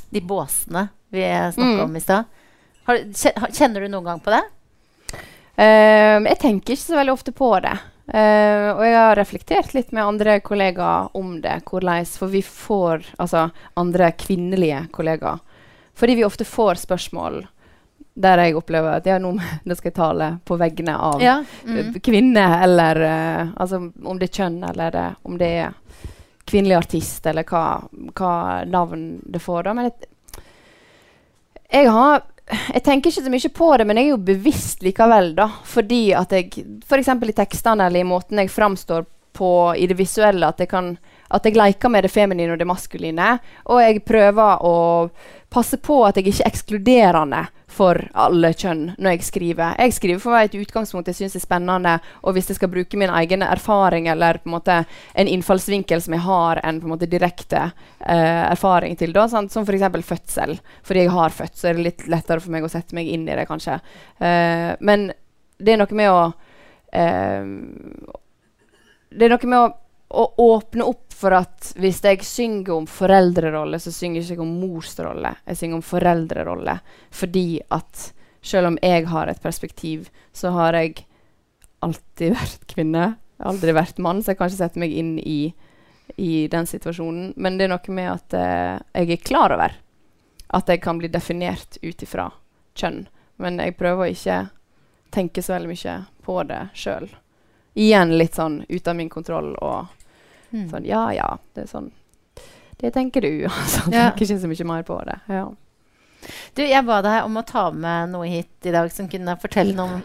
[0.09, 1.83] de båsene vi snakka mm.
[1.85, 2.23] om i stad.
[2.87, 4.43] Kjenner du noen gang på det?
[5.57, 7.73] Uh, jeg tenker ikke så veldig ofte på det.
[8.07, 11.59] Uh, og jeg har reflektert litt med andre kollegaer om det.
[11.67, 13.49] Hvordan, for vi får Altså
[13.79, 15.41] andre kvinnelige kollegaer.
[15.97, 17.41] Fordi vi ofte får spørsmål
[18.17, 19.35] der jeg opplever at ja, nå,
[19.77, 21.35] skal jeg tale på vegne av ja,
[21.65, 21.99] mm.
[22.03, 25.75] kvinner, eller uh, altså, om det er kjønn, eller uh, om det er
[26.47, 27.63] kvinnelig artist, eller hva,
[28.17, 28.33] hva
[28.65, 29.67] navn det får.
[29.67, 29.75] Da.
[29.77, 30.09] Men jeg,
[31.67, 35.33] jeg, har jeg tenker ikke så mye på det, men jeg er jo bevisst likevel.
[35.37, 37.13] da, Fordi at jeg f.eks.
[37.13, 39.05] i tekstene eller i måten jeg framstår
[39.37, 40.95] på i det visuelle, at jeg kan
[41.33, 43.33] at jeg leker med det feminine og det maskuline.
[43.71, 44.77] Og jeg prøver å
[45.49, 47.45] passe på at jeg ikke er ekskluderende
[47.77, 49.75] for alle kjønn når jeg skriver.
[49.79, 53.13] Jeg skriver for et utgangspunkt jeg syns er spennende, og hvis jeg skal bruke min
[53.21, 54.77] egen erfaring eller på en måte
[55.13, 59.53] en innfallsvinkel som jeg har en på en måte direkte eh, erfaring til, da, sant?
[59.53, 59.87] som f.eks.
[60.07, 60.57] fødsel.
[60.87, 63.27] Fordi jeg har født, så er det litt lettere for meg å sette meg inn
[63.27, 63.79] i det, kanskje.
[64.19, 65.09] Eh, men
[65.57, 66.21] det er noe med å
[66.93, 67.43] eh,
[69.09, 69.67] Det er noe med å,
[70.21, 70.25] å
[70.55, 75.33] åpne opp for at hvis jeg synger om foreldrerolle, så synger jeg ikke om morsrolle.
[75.47, 76.77] Jeg synger om foreldrerolle
[77.09, 78.11] fordi at
[78.45, 81.07] selv om jeg har et perspektiv, så har jeg
[81.85, 83.07] alltid vært kvinne.
[83.37, 85.39] Aldri vært mann, så jeg kan ikke sette meg inn i,
[86.21, 87.33] i den situasjonen.
[87.35, 89.75] Men det er noe med at uh, jeg er klar over
[90.47, 92.29] at jeg kan bli definert ut ifra
[92.77, 93.05] kjønn.
[93.41, 94.39] Men jeg prøver å ikke
[95.13, 97.09] tenke så veldig mye på det sjøl.
[97.77, 99.96] Igjen litt sånn ut av min kontroll og
[100.53, 100.67] Mm.
[100.71, 101.89] sånn Ja, ja, det er sånn
[102.79, 103.31] Det tenker du.
[103.49, 104.09] Altså, Ja.
[104.11, 105.17] tenker ikke så mye mer på det.
[105.33, 105.47] Ja.
[106.55, 109.75] Du, jeg ba deg om å ta med noe hit i dag som kunne fortelle
[109.77, 110.03] noe om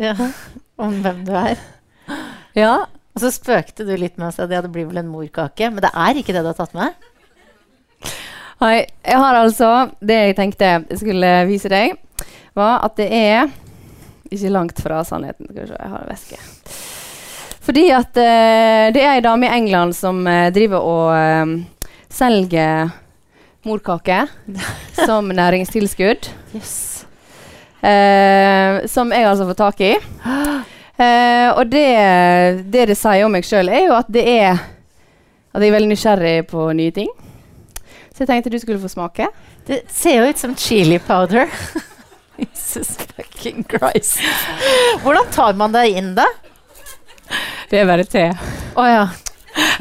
[0.00, 0.14] ja,
[0.84, 1.58] Om hvem du er.
[2.58, 2.74] ja.
[3.14, 5.68] Og så spøkte du litt med oss at ja, det blir vel en morkake.
[5.70, 6.96] Men det er ikke det du har tatt med?
[8.58, 9.68] Hei, jeg har altså
[10.02, 11.94] Det jeg tenkte jeg skulle vise deg,
[12.58, 13.52] var at det er
[14.34, 15.46] ikke langt fra sannheten.
[15.46, 16.40] Skal vi se, jeg har en veske.
[17.64, 21.54] Fordi at eh, det er ei dame i England som eh, driver og eh,
[22.12, 22.92] selger
[23.64, 24.26] morkake
[25.06, 26.28] som næringstilskudd.
[26.54, 26.74] Yes.
[27.80, 29.94] Eh, som jeg altså får tak i.
[30.94, 31.88] Eh, og det,
[32.72, 34.60] det det sier om meg sjøl, er jo at det er
[35.54, 37.10] At jeg er veldig nysgjerrig på nye ting.
[38.10, 39.28] Så jeg tenkte du skulle få smake.
[39.66, 41.46] Det ser jo ut som chili powder.
[42.42, 44.18] Jesus fucking Christ.
[45.02, 46.26] Hvordan tar man det inn, da?
[47.70, 48.26] Det er bare te.
[48.76, 49.04] Å ja.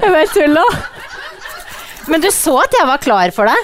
[0.02, 0.78] Jeg bare tuller.
[2.08, 3.58] Men du så at jeg var klar for det?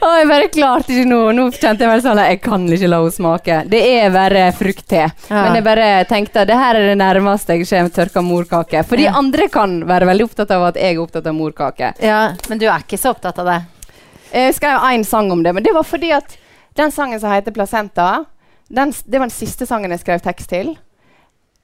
[0.00, 1.32] Å, jeg bare klarte ikke noe.
[1.36, 3.56] Nå kjente jeg bare sånn jeg kan ikke la henne smake.
[3.70, 5.02] Det er bare fruktte.
[5.28, 5.40] Ja.
[5.40, 8.84] Men jeg bare tenkte det her er det nærmeste jeg kommer tørka morkake.
[8.88, 9.14] For de Ja.
[9.18, 11.92] andre kan være veldig opptatt av at jeg er opptatt av morkake.
[12.00, 13.60] Ja, Men du er ikke så opptatt av det?
[14.32, 16.36] Jeg skrev én sang om det, men det var fordi at
[16.74, 18.26] den sangen som heter 'Placenta',
[18.68, 20.76] den, det var den siste sangen jeg skrev tekst til.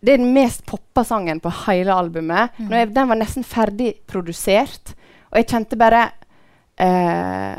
[0.00, 2.56] Det er den mest poppa sangen på hele albumet.
[2.60, 4.94] Når jeg, den var nesten ferdig produsert,
[5.30, 6.06] og jeg kjente bare
[6.80, 7.58] eh,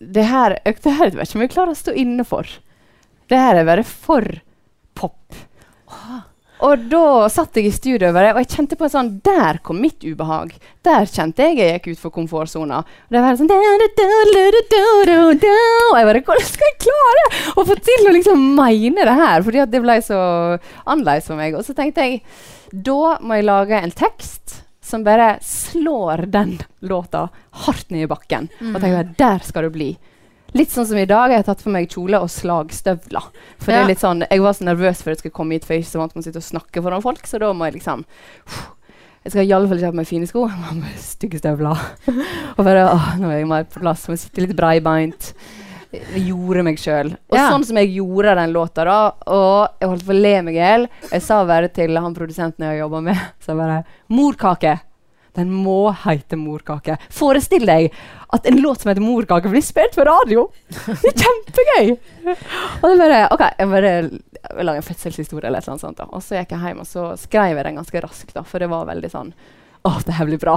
[0.00, 2.48] Det her økte her vet ikke om jeg klarer å stå inne for.
[3.30, 4.26] Det her er bare for
[4.96, 5.36] pop.
[6.64, 9.54] Og da satt jeg i studio over det, og jeg kjente på en sånn Der
[9.64, 10.48] kom mitt ubehag.
[10.86, 12.78] Der kjente jeg jeg gikk utfor komfortsona.
[12.80, 13.50] Og det var sånn.
[13.52, 13.56] Og
[15.98, 19.38] jeg bare Hvordan skal jeg klare å få til å liksom mene det her?
[19.44, 20.18] Fordi at det ble så
[20.86, 21.50] annerledes for meg.
[21.58, 22.14] Og så tenkte jeg
[22.74, 27.28] da må jeg lage en tekst som bare slår den låta
[27.64, 28.44] hardt ned i bakken.
[28.72, 29.90] Og tenkte jeg, der skal du bli.
[30.54, 31.32] Litt sånn som i dag.
[31.32, 33.24] Jeg har tatt for meg kjole og slagstøvler.
[33.58, 35.74] For det er litt sånn, Jeg var så nervøs før jeg skulle komme hit, for
[35.74, 37.26] jeg er ikke så vant med å sitte og snakke foran folk.
[37.26, 38.04] Så da må jeg liksom
[39.24, 40.46] Jeg skal i alle fall ikke ha på meg fine sko.
[40.46, 41.84] Jeg må ha med stygge støvler.
[42.58, 44.06] og bare åh, Nå er jeg mer på plass.
[44.08, 45.32] Må sitte litt breibeint.
[45.94, 47.12] Jeg gjorde meg sjøl.
[47.30, 47.50] Og Ja.
[47.50, 50.58] sånn som jeg gjorde den låta, da, og jeg holdt på å le meg i
[50.58, 54.80] hjel Jeg sa bare til han produsenten jeg jobba med, så bare 'Morkake'.
[55.34, 56.94] Den må hete Morkake.
[57.10, 57.88] Forestill deg
[58.34, 60.44] at en låt som heter Morkake, blir spilt på radio!
[60.68, 61.90] Det er kjempegøy!
[62.82, 63.92] Og det bare OK, jeg bare
[64.44, 65.98] jeg lager en fødselshistorie eller noe sånt.
[65.98, 66.06] da.
[66.14, 68.68] Og så gikk jeg hjem og så skrev jeg den ganske raskt, da, for det
[68.70, 69.30] var veldig sånn
[69.84, 70.54] Å, det her blir bra.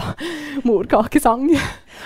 [0.64, 1.50] Morkakesang.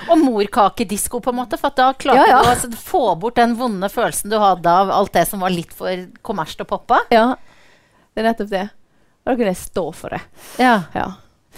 [0.09, 1.59] Og morkakedisko, på en måte.
[1.61, 2.39] For at da klarte Ja, ja.
[2.41, 5.53] du å altså, få bort den vonde følelsen du hadde av alt det som var
[5.53, 7.01] litt for kommersielt og poppa.
[7.13, 7.27] Ja,
[8.15, 8.63] det er nettopp det.
[9.21, 10.21] Da kunne jeg stå for det.
[10.61, 11.11] Ja, Ja.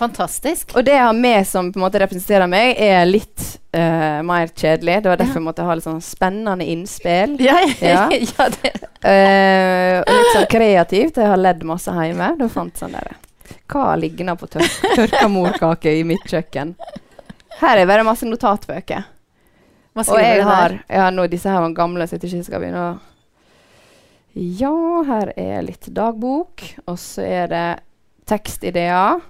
[0.03, 0.73] Fantastisk.
[0.75, 3.43] Og det jeg har med som på en måte representerer meg, er litt
[3.75, 4.97] uh, mer kjedelig.
[5.03, 7.37] Det var derfor jeg måtte ha litt sånn spennende innspill.
[7.47, 8.07] Ja, Ja.
[8.11, 8.73] ja det.
[9.03, 11.21] Uh, og litt sånn kreativt.
[11.21, 12.33] Jeg har ledd masse hjemme.
[12.39, 13.15] Da fant sånn der
[13.71, 16.75] Hva ligner på tør tørka morkake i mitt kjøkken?
[17.61, 19.07] Her er bare masse notatbøker.
[19.93, 22.85] Og jeg har, jeg har nå disse her var gamle, så jeg ikke skal begynne
[22.87, 22.93] å
[24.33, 24.73] Ja,
[25.05, 26.63] her er litt dagbok.
[26.89, 27.67] Og så er det
[28.29, 29.21] tekstideer.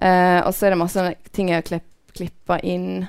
[0.00, 3.04] Eh, og så er det masse ting jeg har klipp, klippa inn.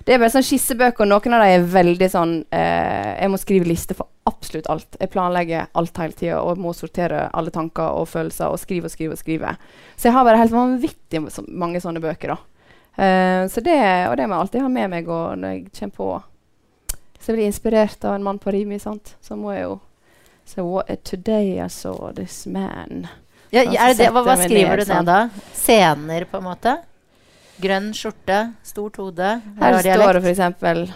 [0.00, 3.38] Det er bare sånn skissebøker, og noen av dem er veldig sånn uh, Jeg må
[3.38, 4.96] skrive liste for absolutt alt.
[4.96, 8.94] Jeg planlegger alt hele tida og må sortere alle tanker og følelser og skrive og
[8.94, 9.52] skrive og skrive.
[10.00, 11.20] Så jeg har bare helt vanvittig
[11.52, 12.38] mange sånne bøker, da.
[12.96, 13.76] Uh, så det,
[14.08, 16.08] og det må jeg alltid ha med meg og når jeg kommer på
[17.20, 19.78] Så jeg blir inspirert av en mann på Rimi, sant, så må jeg jo
[20.48, 23.06] So what, today I saw this man.
[23.50, 24.10] Ja, det?
[24.14, 25.18] Hva, hva skriver du ned da?
[25.58, 26.76] Scener, på en måte?
[27.60, 29.34] Grønn skjorte, stort hode.
[29.60, 30.92] Her står det f.eks.: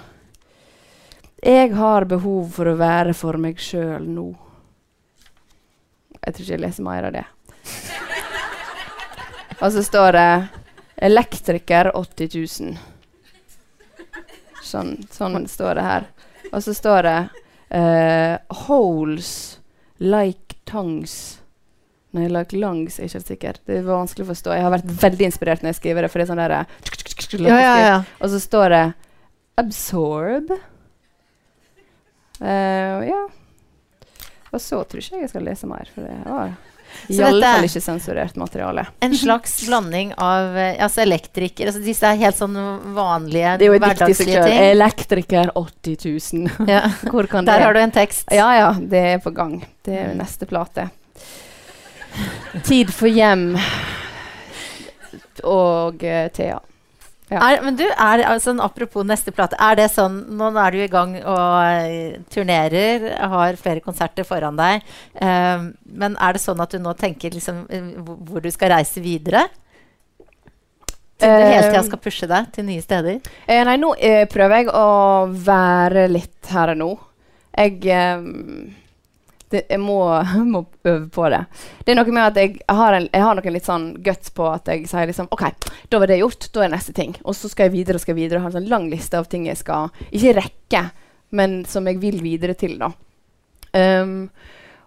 [1.43, 4.31] Jeg har behov for å være for meg sjøl nå.
[6.25, 7.27] Jeg tror ikke jeg leser mer av det.
[9.63, 10.49] Og så står det
[10.97, 12.77] 'Elektriker 80 000'.
[14.63, 16.07] Sånn, sånn står det her.
[16.53, 17.19] Og så står det
[17.75, 19.59] uh, 'Holes
[19.99, 21.44] like tongues'.
[22.15, 23.57] Nei, like lungs er ikke helt sikker.
[23.67, 24.53] Det er vanskelig å forstå.
[24.55, 26.11] Jeg har vært veldig inspirert når jeg skriver det.
[26.13, 26.55] For det er sånn der,
[27.43, 27.97] Ja, ja, ja.
[28.21, 28.85] Og så står det
[29.59, 30.55] 'absorb'.
[32.43, 33.25] Uh, ja.
[34.55, 36.55] Og så tror ikke jeg jeg skal lese mer, for det var
[37.09, 38.87] i alle fall ikke sensurert materiale.
[39.03, 42.55] En slags blanding av eh, altså elektriker altså Disse er helt sånn
[42.95, 44.59] vanlige, Det er jo hverdagslige ting.
[44.71, 46.69] Elektriker 80 000.
[46.71, 46.85] Ja.
[47.11, 48.29] Hvor kan det Der har du en tekst.
[48.31, 49.59] Ja, ja, det er på gang.
[49.85, 50.89] Det er jo neste plate.
[52.65, 53.55] Tid for hjem
[55.45, 56.61] og uh, Thea.
[57.33, 57.41] Ja.
[57.41, 59.57] Er, men du, er, altså, apropos neste plate.
[59.59, 64.59] Er det sånn, Nå er du i gang og eh, turnerer, har flere konserter foran
[64.61, 64.85] deg.
[65.25, 67.65] eh, men er det sånn at du nå tenker liksom,
[68.29, 69.47] hvor- du skal reise videre?
[71.19, 73.19] Til du hele tida skal pushe deg til nye steder?
[73.49, 74.87] Eh, nei, nå eh, prøver jeg å
[75.49, 76.91] være litt her og nå.
[77.57, 78.21] Jeg eh,
[79.55, 79.99] det, Jeg må,
[80.55, 81.45] må øve på det.
[81.85, 84.49] Det er noe med at jeg har, en, jeg har noen litt sånn guts på
[84.51, 85.47] at jeg sier liksom OK,
[85.93, 86.51] da var det gjort.
[86.55, 87.15] Da er neste ting.
[87.25, 88.41] Og så skal jeg videre og skal videre.
[88.41, 90.85] og har en sånn lang liste av ting jeg skal ikke rekke,
[91.35, 92.93] men som jeg vil videre til, da.
[93.75, 94.29] Um,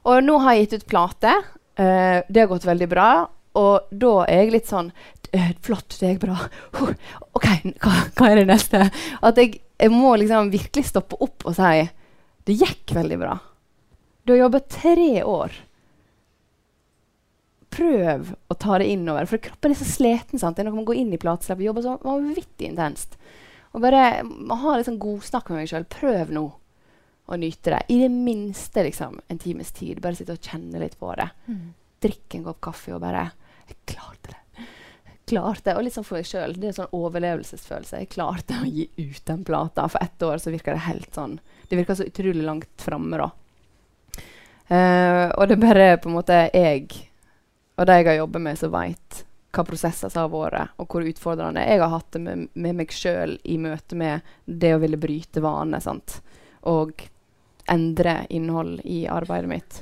[0.07, 1.33] og nå har jeg gitt ut plate.
[1.77, 3.09] Uh, det har gått veldig bra.
[3.57, 4.91] Og da er jeg litt sånn
[5.33, 6.37] eh, Flott, det er bra.
[6.77, 6.93] Uh,
[7.37, 7.47] OK,
[7.83, 8.85] hva, hva er det neste?
[9.25, 11.87] At jeg, jeg må liksom virkelig stoppe opp og si
[12.47, 13.35] det gikk veldig bra.
[14.27, 15.53] Du har jobba tre år.
[17.71, 19.23] Prøv å ta det innover.
[19.29, 20.35] For kroppen er så sliten.
[20.41, 20.57] sant?
[20.57, 23.15] Det er noe med å gå inn i plateslepp og jobbe så vanvittig intenst.
[23.71, 25.87] Og bare ha litt sånn godsnakk med meg sjøl.
[25.87, 26.43] Prøv nå
[27.23, 27.79] å nyte det.
[27.95, 30.03] I det minste liksom, en times tid.
[30.03, 31.29] Bare sitte og kjenne litt på det.
[32.03, 33.29] Drikke en kopp kaffe og bare
[33.71, 34.67] Jeg klarte det.
[35.07, 35.77] Jeg klarte det.
[35.79, 36.59] Og litt sånn for meg sjøl.
[36.59, 38.03] Det er en sånn overlevelsesfølelse.
[38.03, 39.87] Jeg klarte å gi ut den plata.
[39.87, 43.31] For ett år så virka det helt sånn Det virka så utrolig langt framme, da.
[44.67, 46.89] Eh, og det er bare på en måte jeg
[47.77, 51.63] og de jeg har jobbet med, som veit hva prosesser har vært, og hvor utfordrende
[51.65, 55.41] jeg har hatt det med, med meg sjøl i møte med det å ville bryte
[55.41, 56.19] vaner sant?
[56.67, 56.99] og
[57.71, 59.77] endre innhold i arbeidet mitt.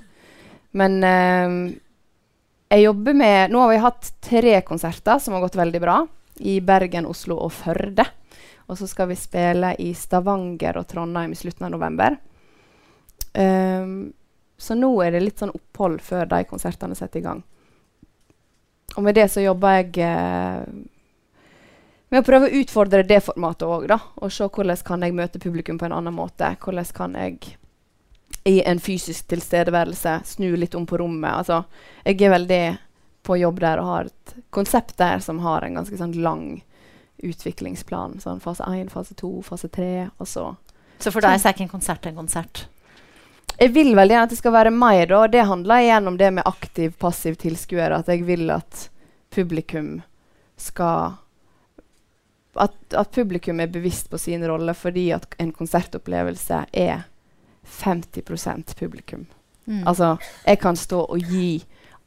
[0.78, 1.56] Men eh,
[2.76, 5.96] jeg jobber med Nå har vi hatt tre konserter som har gått veldig bra.
[6.46, 8.06] I Bergen, Oslo og Førde.
[8.68, 12.18] Og så skal vi spille i Stavanger og Trondheim i slutten av november.
[13.34, 14.14] Um,
[14.66, 17.44] så nå er det litt sånn opphold før de konsertene setter i gang.
[18.96, 20.64] Og med det så jobber jeg eh,
[22.10, 24.00] med å prøve å utfordre det formatet òg, da.
[24.24, 26.54] Og se hvordan kan jeg møte publikum på en annen måte.
[26.64, 27.56] Hvordan kan jeg
[28.46, 31.34] i en fysisk tilstedeværelse snu litt om på rommet.
[31.34, 31.64] Altså,
[32.06, 32.64] jeg er veldig
[33.26, 36.46] på jobb der og har et konsept der som har en ganske sånn lang
[37.26, 38.20] utviklingsplan.
[38.22, 39.90] Sånn fase 1, fase 2, fase 3,
[40.20, 40.46] og så
[41.00, 42.68] Så for deg så er ikke en konsert en konsert?
[43.60, 46.32] Jeg vil veldig gjerne at det skal være mer, og Det handler igjen om det
[46.34, 47.92] med aktiv, passiv tilskuer.
[47.92, 48.90] At jeg vil at
[49.32, 50.02] publikum
[50.58, 51.16] skal
[52.56, 57.04] at, at publikum er bevisst på sin rolle, fordi at en konsertopplevelse er
[57.68, 59.26] 50% publikum.
[59.66, 59.88] Mm.
[59.88, 61.66] Altså, jeg kan stå og gi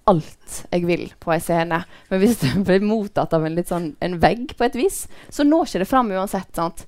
[0.09, 4.17] alt jeg vil på ei scene, men hvis det blir mottatt av en sånn en
[4.23, 6.49] vegg, på et vis, så når ikke det fram uansett.
[6.57, 6.87] sant?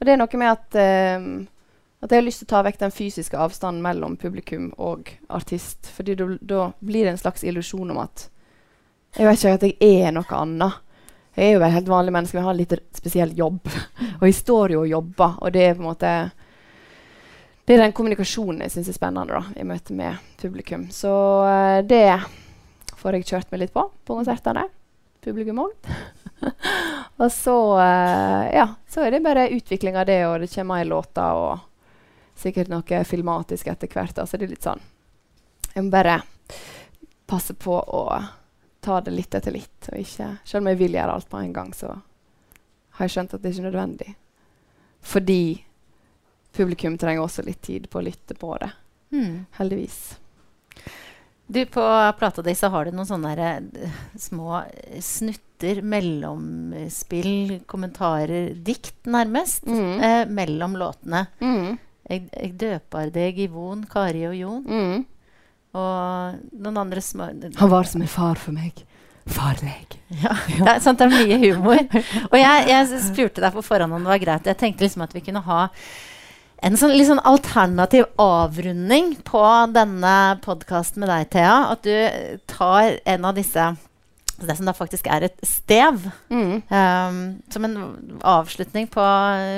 [0.00, 1.26] Og det er noe med at eh,
[2.02, 5.86] at jeg har lyst til å ta vekk den fysiske avstanden mellom publikum og artist.
[5.86, 8.28] fordi da blir det en slags illusjon om at
[9.12, 10.78] jeg vet ikke at jeg er noe annet.
[11.36, 13.68] Jeg er jo et helt vanlig menneske, men jeg har en litt spesiell jobb.
[14.20, 16.12] og jeg står jo og jobber, og det er på en måte
[17.62, 20.88] det er den kommunikasjonen jeg syns er spennende da, i møte med publikum.
[20.90, 21.12] Så
[21.46, 22.18] uh, det
[22.98, 24.64] får jeg kjørt meg litt på på konsertene.
[25.22, 25.92] Publikum òg.
[27.22, 30.90] og så uh, ja, så er det bare utvikling av det, og det kommer mer
[30.90, 31.68] låter og
[32.36, 34.18] sikkert noe filmatisk etter hvert.
[34.18, 34.80] Altså det er litt sånn
[35.74, 36.22] Jeg må bare
[37.26, 38.22] passe på å
[38.80, 39.88] ta det litt etter litt.
[39.92, 41.94] Og ikke, selv om jeg vil gjøre alt på en gang, så
[42.96, 44.14] har jeg skjønt at det ikke er nødvendig.
[45.02, 45.38] Fordi
[46.52, 48.70] publikum trenger også litt tid på å lytte på det.
[49.12, 49.46] Mm.
[49.56, 50.18] Heldigvis.
[51.46, 51.82] Du, På
[52.18, 54.62] plata di så har du noen sånne der, eh, små
[55.04, 60.00] snutter, mellomspill, kommentarer, dikt nærmest, Mm.
[60.02, 61.26] eh, mellom låtene.
[61.40, 61.78] Mm.
[62.10, 64.62] Jeg, jeg døper deg i von, Kari og Jon.
[64.66, 65.04] Mm.
[65.72, 68.82] Og noen andre små Han var som en far for meg.
[69.30, 69.98] Far deg.
[70.18, 71.78] Ja, det er, sant, det er mye humor.
[72.32, 74.48] Og jeg, jeg spurte deg på forhånd om det var greit.
[74.50, 75.60] Jeg tenkte liksom at vi kunne ha
[76.62, 79.44] en sånn, litt sånn alternativ avrunding på
[79.74, 81.54] denne podkasten med deg, Thea.
[81.74, 83.72] At du tar en av disse
[84.42, 86.02] Det som da faktisk er et stev.
[86.32, 86.66] Mm.
[86.66, 87.18] Um,
[87.52, 87.76] som en
[88.26, 89.06] avslutning på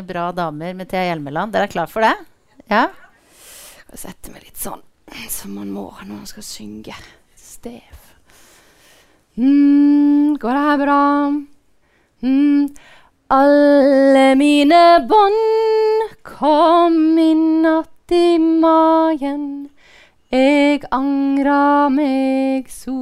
[0.04, 1.54] Bra damer med Thea Hjelmeland.
[1.54, 2.12] Dere er klar for det?
[2.70, 2.88] Ja?
[3.90, 4.82] Jeg setter meg litt sånn
[5.28, 6.94] som man må når man skal synge.
[7.36, 8.00] Stev.
[9.36, 11.02] Mm, går det her bra?
[12.24, 12.68] Mm,
[13.34, 19.46] alle mine bånd kom i natt i magen.
[20.34, 22.96] Eg angra meg so.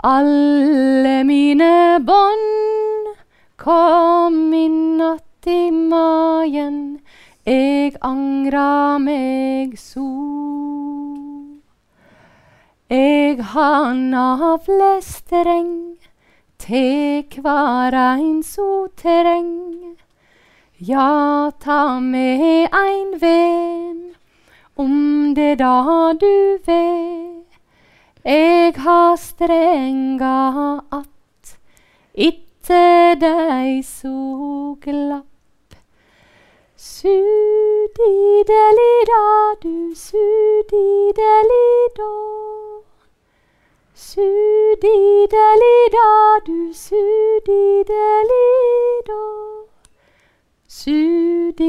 [0.00, 3.10] Alle mine bånd
[3.56, 4.68] kom i
[5.02, 7.00] att i magen.
[7.46, 10.06] Eg angra meg so.
[12.90, 15.96] Eg har navle streng
[16.58, 19.96] til kvar ein so treng.
[20.76, 24.14] Ja, ta med ein ven
[24.76, 27.44] om det da du vil.
[28.24, 31.58] Eg har strenga att
[32.12, 35.29] itte dei så glapp.
[36.82, 37.94] Su-di-de-li-da,
[39.60, 41.22] du su-di-de-li-da.
[43.94, 44.78] Su-di-de-li-da,
[46.46, 47.84] du su-di-de-li-da.
[50.68, 51.68] Su-di-de-li-da,